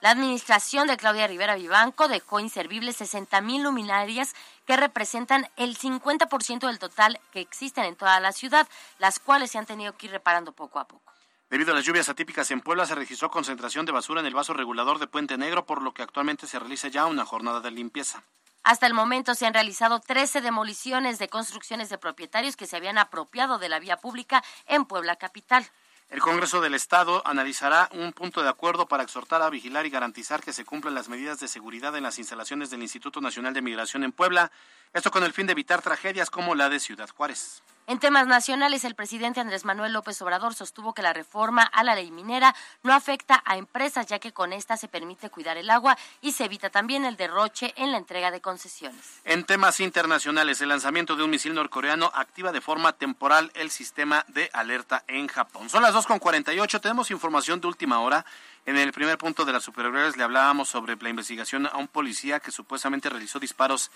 [0.01, 4.33] La administración de Claudia Rivera Vivanco dejó inservibles 60 mil luminarias
[4.65, 8.67] que representan el 50% del total que existen en toda la ciudad,
[8.97, 11.13] las cuales se han tenido que ir reparando poco a poco.
[11.51, 14.53] Debido a las lluvias atípicas en Puebla, se registró concentración de basura en el vaso
[14.53, 18.23] regulador de Puente Negro, por lo que actualmente se realiza ya una jornada de limpieza.
[18.63, 22.99] Hasta el momento se han realizado 13 demoliciones de construcciones de propietarios que se habían
[22.99, 25.65] apropiado de la vía pública en Puebla Capital.
[26.09, 30.43] El Congreso del Estado analizará un punto de acuerdo para exhortar a vigilar y garantizar
[30.43, 34.03] que se cumplan las medidas de seguridad en las instalaciones del Instituto Nacional de Migración
[34.03, 34.51] en Puebla,
[34.93, 37.63] esto con el fin de evitar tragedias como la de Ciudad Juárez.
[37.87, 41.95] En temas nacionales, el presidente Andrés Manuel López Obrador sostuvo que la reforma a la
[41.95, 45.97] ley minera no afecta a empresas, ya que con esta se permite cuidar el agua
[46.21, 49.21] y se evita también el derroche en la entrega de concesiones.
[49.25, 54.25] En temas internacionales, el lanzamiento de un misil norcoreano activa de forma temporal el sistema
[54.29, 55.69] de alerta en Japón.
[55.69, 58.25] Son las 2.48, tenemos información de última hora.
[58.65, 62.39] En el primer punto de las superiores le hablábamos sobre la investigación a un policía
[62.39, 63.91] que supuestamente realizó disparos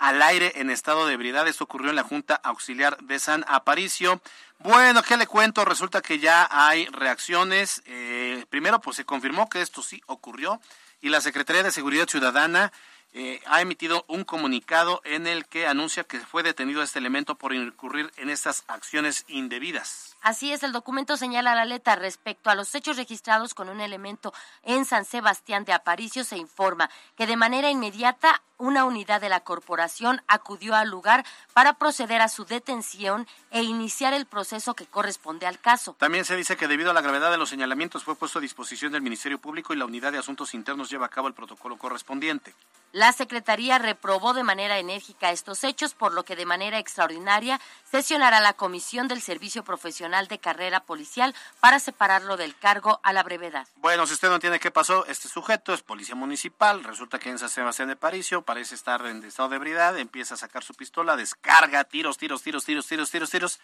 [0.00, 1.46] al aire en estado de ebriedad.
[1.46, 4.20] Esto ocurrió en la Junta Auxiliar de San Aparicio.
[4.58, 5.64] Bueno, ¿qué le cuento?
[5.64, 7.82] Resulta que ya hay reacciones.
[7.84, 10.60] Eh, primero, pues se confirmó que esto sí ocurrió
[11.02, 12.72] y la Secretaría de Seguridad Ciudadana
[13.12, 17.52] eh, ha emitido un comunicado en el que anuncia que fue detenido este elemento por
[17.52, 20.09] incurrir en estas acciones indebidas.
[20.22, 24.34] Así es, el documento señala la letra respecto a los hechos registrados con un elemento
[24.62, 26.24] en San Sebastián de Aparicio.
[26.24, 31.72] Se informa que de manera inmediata una unidad de la corporación acudió al lugar para
[31.74, 35.96] proceder a su detención e iniciar el proceso que corresponde al caso.
[35.98, 38.92] También se dice que debido a la gravedad de los señalamientos fue puesto a disposición
[38.92, 42.54] del Ministerio Público y la Unidad de Asuntos Internos lleva a cabo el protocolo correspondiente.
[42.92, 48.40] La Secretaría reprobó de manera enérgica estos hechos, por lo que de manera extraordinaria sesionará
[48.40, 53.68] la Comisión del Servicio Profesional de Carrera Policial para separarlo del cargo a la brevedad.
[53.76, 57.38] Bueno, si usted no entiende qué pasó, este sujeto es policía municipal, resulta que en
[57.38, 61.14] San Sebastián de Paricio parece estar en estado de ebriedad, empieza a sacar su pistola,
[61.14, 63.60] descarga, tiros, tiros, tiros, tiros, tiros, tiros, tiros.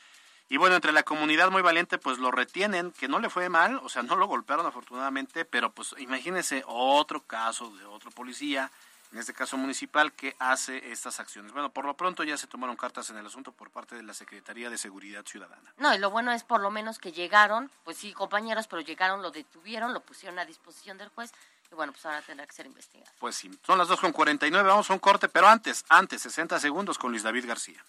[0.48, 3.80] Y bueno, entre la comunidad muy valiente, pues lo retienen, que no le fue mal,
[3.82, 8.70] o sea, no lo golpearon afortunadamente, pero pues imagínese otro caso de otro policía
[9.12, 11.52] en este caso municipal, que hace estas acciones.
[11.52, 14.14] Bueno, por lo pronto ya se tomaron cartas en el asunto por parte de la
[14.14, 15.72] Secretaría de Seguridad Ciudadana.
[15.78, 19.22] No, y lo bueno es por lo menos que llegaron, pues sí, compañeros, pero llegaron,
[19.22, 21.32] lo detuvieron, lo pusieron a disposición del juez.
[21.70, 23.10] Y bueno, pues ahora tendrá que ser investigado.
[23.18, 27.10] Pues sí, son las 2.49, vamos a un corte, pero antes, antes, 60 segundos con
[27.10, 27.84] Luis David García.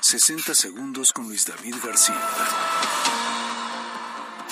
[0.00, 2.20] 60 segundos con Luis David García.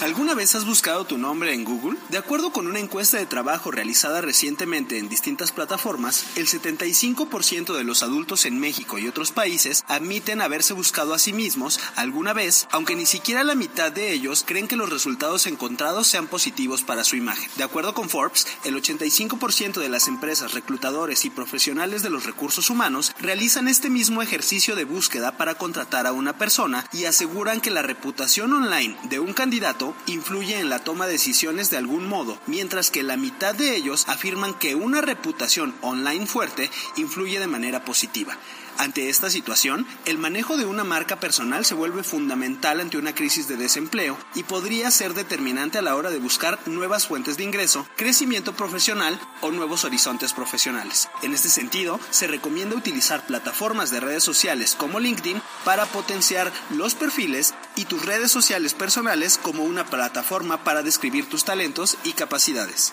[0.01, 1.97] ¿Alguna vez has buscado tu nombre en Google?
[2.09, 7.85] De acuerdo con una encuesta de trabajo realizada recientemente en distintas plataformas, el 75% de
[7.85, 12.67] los adultos en México y otros países admiten haberse buscado a sí mismos alguna vez,
[12.73, 17.05] aunque ni siquiera la mitad de ellos creen que los resultados encontrados sean positivos para
[17.05, 17.49] su imagen.
[17.57, 22.69] De acuerdo con Forbes, el 85% de las empresas, reclutadores y profesionales de los recursos
[22.69, 27.71] humanos realizan este mismo ejercicio de búsqueda para contratar a una persona y aseguran que
[27.71, 32.39] la reputación online de un candidato influye en la toma de decisiones de algún modo,
[32.47, 37.85] mientras que la mitad de ellos afirman que una reputación online fuerte influye de manera
[37.85, 38.39] positiva.
[38.77, 43.47] Ante esta situación, el manejo de una marca personal se vuelve fundamental ante una crisis
[43.47, 47.87] de desempleo y podría ser determinante a la hora de buscar nuevas fuentes de ingreso,
[47.97, 51.09] crecimiento profesional o nuevos horizontes profesionales.
[51.23, 56.97] En este sentido, se recomienda utilizar plataformas de redes sociales como LinkedIn para potenciar los
[56.97, 62.93] perfiles y tus redes sociales personales como una plataforma para describir tus talentos y capacidades.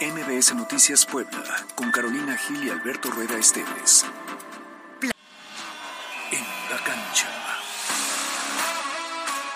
[0.00, 4.04] MBS Noticias Puebla, con Carolina Gil y Alberto Rueda Esteves.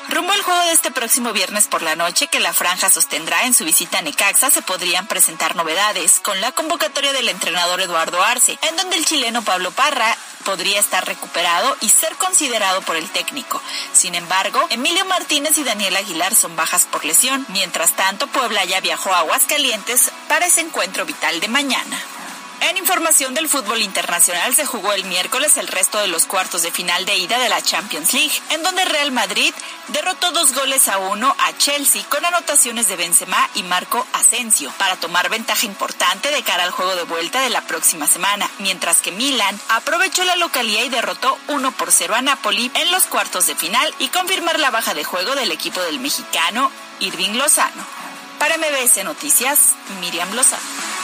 [0.08, 3.54] Rumbo al juego de este próximo viernes por la noche que la franja sostendrá en
[3.54, 8.58] su visita a Necaxa se podrían presentar novedades con la convocatoria del entrenador Eduardo Arce,
[8.68, 13.62] en donde el chileno Pablo Parra podría estar recuperado y ser considerado por el técnico.
[13.92, 17.46] Sin embargo, Emilio Martínez y Daniel Aguilar son bajas por lesión.
[17.48, 22.02] Mientras tanto, Puebla ya viajó a Aguascalientes para ese encuentro vital de mañana.
[22.62, 26.70] En información del fútbol internacional se jugó el miércoles el resto de los cuartos de
[26.70, 29.52] final de ida de la Champions League, en donde Real Madrid
[29.88, 34.94] derrotó dos goles a uno a Chelsea con anotaciones de Benzema y Marco Asensio para
[34.94, 39.10] tomar ventaja importante de cara al juego de vuelta de la próxima semana, mientras que
[39.10, 43.56] Milan aprovechó la localía y derrotó 1 por 0 a Napoli en los cuartos de
[43.56, 47.84] final y confirmar la baja de juego del equipo del mexicano Irving Lozano.
[48.38, 51.01] Para MBS Noticias, Miriam Lozano.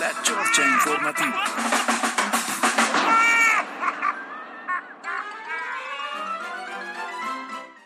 [0.00, 1.44] La Chorcha Informativa.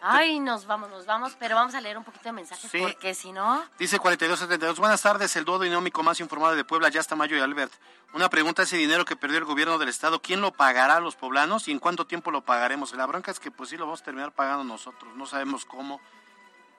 [0.01, 3.33] Ay, nos vamos, nos vamos, pero vamos a leer un poquito de mensajes porque si
[3.33, 3.65] no...
[3.81, 7.41] Dice 4272, buenas tardes, el dúo dinámico más informado de Puebla, ya está Mayo y
[7.41, 7.73] Albert.
[8.13, 11.17] Una pregunta, ese dinero que perdió el gobierno del estado, ¿quién lo pagará a los
[11.17, 12.95] poblanos y en cuánto tiempo lo pagaremos?
[12.95, 16.01] La bronca es que pues sí lo vamos a terminar pagando nosotros, no sabemos cómo,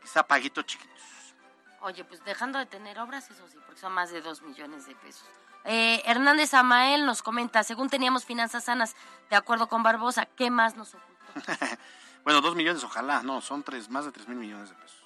[0.02, 1.15] quizá paguito chiquitos.
[1.82, 4.96] Oye, pues dejando de tener obras, eso sí, porque son más de dos millones de
[4.96, 5.28] pesos.
[5.66, 8.96] Eh, Hernández Amael nos comenta, según teníamos finanzas sanas,
[9.30, 11.16] de acuerdo con Barbosa, ¿qué más nos ocultó?
[12.24, 15.06] bueno, dos millones, ojalá, no, son tres, más de tres mil millones de pesos.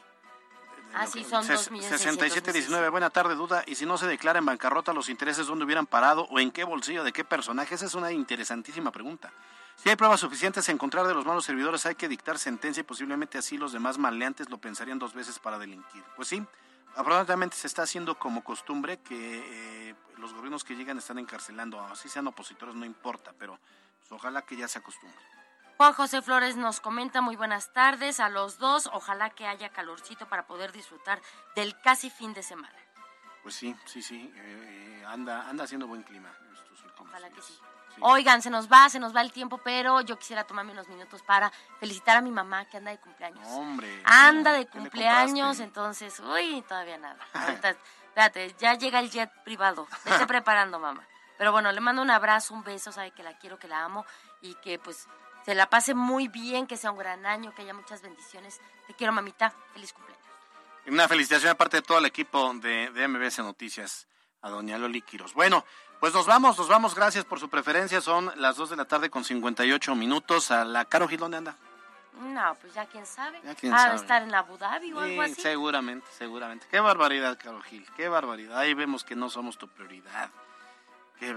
[0.93, 2.01] Ah, sí, son dos millones.
[2.01, 3.63] 6719, buena tarde, duda.
[3.67, 6.63] Y si no se declara en bancarrota, ¿los intereses dónde hubieran parado o en qué
[6.63, 7.75] bolsillo, de qué personaje?
[7.75, 9.31] Esa es una interesantísima pregunta.
[9.81, 12.83] Si hay pruebas suficientes a encontrar de los malos servidores, hay que dictar sentencia y
[12.83, 16.03] posiblemente así los demás maleantes lo pensarían dos veces para delinquir.
[16.17, 16.45] Pues sí,
[16.95, 22.09] afortunadamente se está haciendo como costumbre que eh, los gobiernos que llegan están encarcelando, así
[22.09, 23.57] sean opositores, no importa, pero
[23.99, 25.17] pues, ojalá que ya se acostumbre.
[25.77, 30.27] Juan José Flores nos comenta muy buenas tardes a los dos, ojalá que haya calorcito
[30.27, 31.21] para poder disfrutar
[31.55, 32.77] del casi fin de semana.
[33.43, 36.29] Pues sí, sí, sí, eh, anda, anda haciendo buen clima.
[36.99, 37.53] Ojalá que sí.
[38.01, 41.21] Oigan, se nos va, se nos va el tiempo, pero yo quisiera tomarme unos minutos
[41.23, 43.45] para felicitar a mi mamá que anda de cumpleaños.
[43.49, 44.01] hombre.
[44.05, 47.19] Anda de cumpleaños, entonces, uy, todavía nada.
[47.33, 47.75] Ahorita,
[48.05, 49.87] espérate, ya llega el jet privado.
[50.05, 51.05] Estoy preparando, mamá.
[51.37, 54.05] Pero bueno, le mando un abrazo, un beso, sabe que la quiero, que la amo
[54.41, 55.07] y que pues
[55.45, 58.59] se la pase muy bien, que sea un gran año, que haya muchas bendiciones.
[58.87, 59.53] Te quiero, mamita.
[59.73, 60.25] Feliz cumpleaños.
[60.87, 64.07] Una felicitación aparte de todo el equipo de, de MBS Noticias
[64.41, 65.33] a doña Loli Quiros.
[65.33, 65.65] Bueno,
[65.99, 68.01] pues nos vamos, nos vamos, gracias por su preferencia.
[68.01, 70.51] Son las 2 de la tarde con 58 minutos.
[70.51, 71.55] A la Caro Gil, ¿dónde anda?
[72.21, 73.39] No, pues ya quién sabe.
[73.43, 75.35] Ya quién ah, estar en Abu Dhabi o algo así.
[75.35, 76.67] Seguramente, seguramente.
[76.69, 78.57] Qué barbaridad, Caro Gil, qué barbaridad.
[78.57, 80.29] Ahí vemos que no somos tu prioridad.
[81.17, 81.33] Qué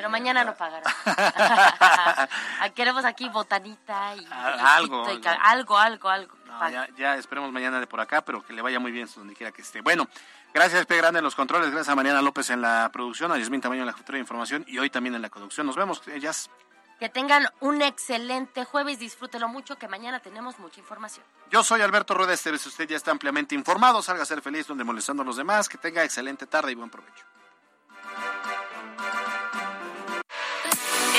[0.00, 0.90] Pero mañana lo pagará.
[2.74, 5.04] Queremos aquí botanita y, ah, algo,
[5.42, 6.34] algo, algo, algo.
[6.70, 9.52] ya, ya esperemos mañana de por acá, pero que le vaya muy bien donde quiera
[9.52, 9.82] que esté.
[9.82, 10.08] Bueno,
[10.54, 10.96] Gracias, P.
[10.96, 11.70] Grande, en los controles.
[11.70, 14.64] Gracias a Mariana López en la producción, a Yasmín Tamaño en la futura de información
[14.66, 15.66] y hoy también en la conducción.
[15.66, 16.48] Nos vemos, ellas.
[16.98, 21.26] Que tengan un excelente jueves, disfrútelo mucho, que mañana tenemos mucha información.
[21.50, 24.82] Yo soy Alberto Rueda Esteves, usted ya está ampliamente informado, salga a ser feliz donde
[24.82, 27.24] molestando a los demás, que tenga excelente tarde y buen provecho.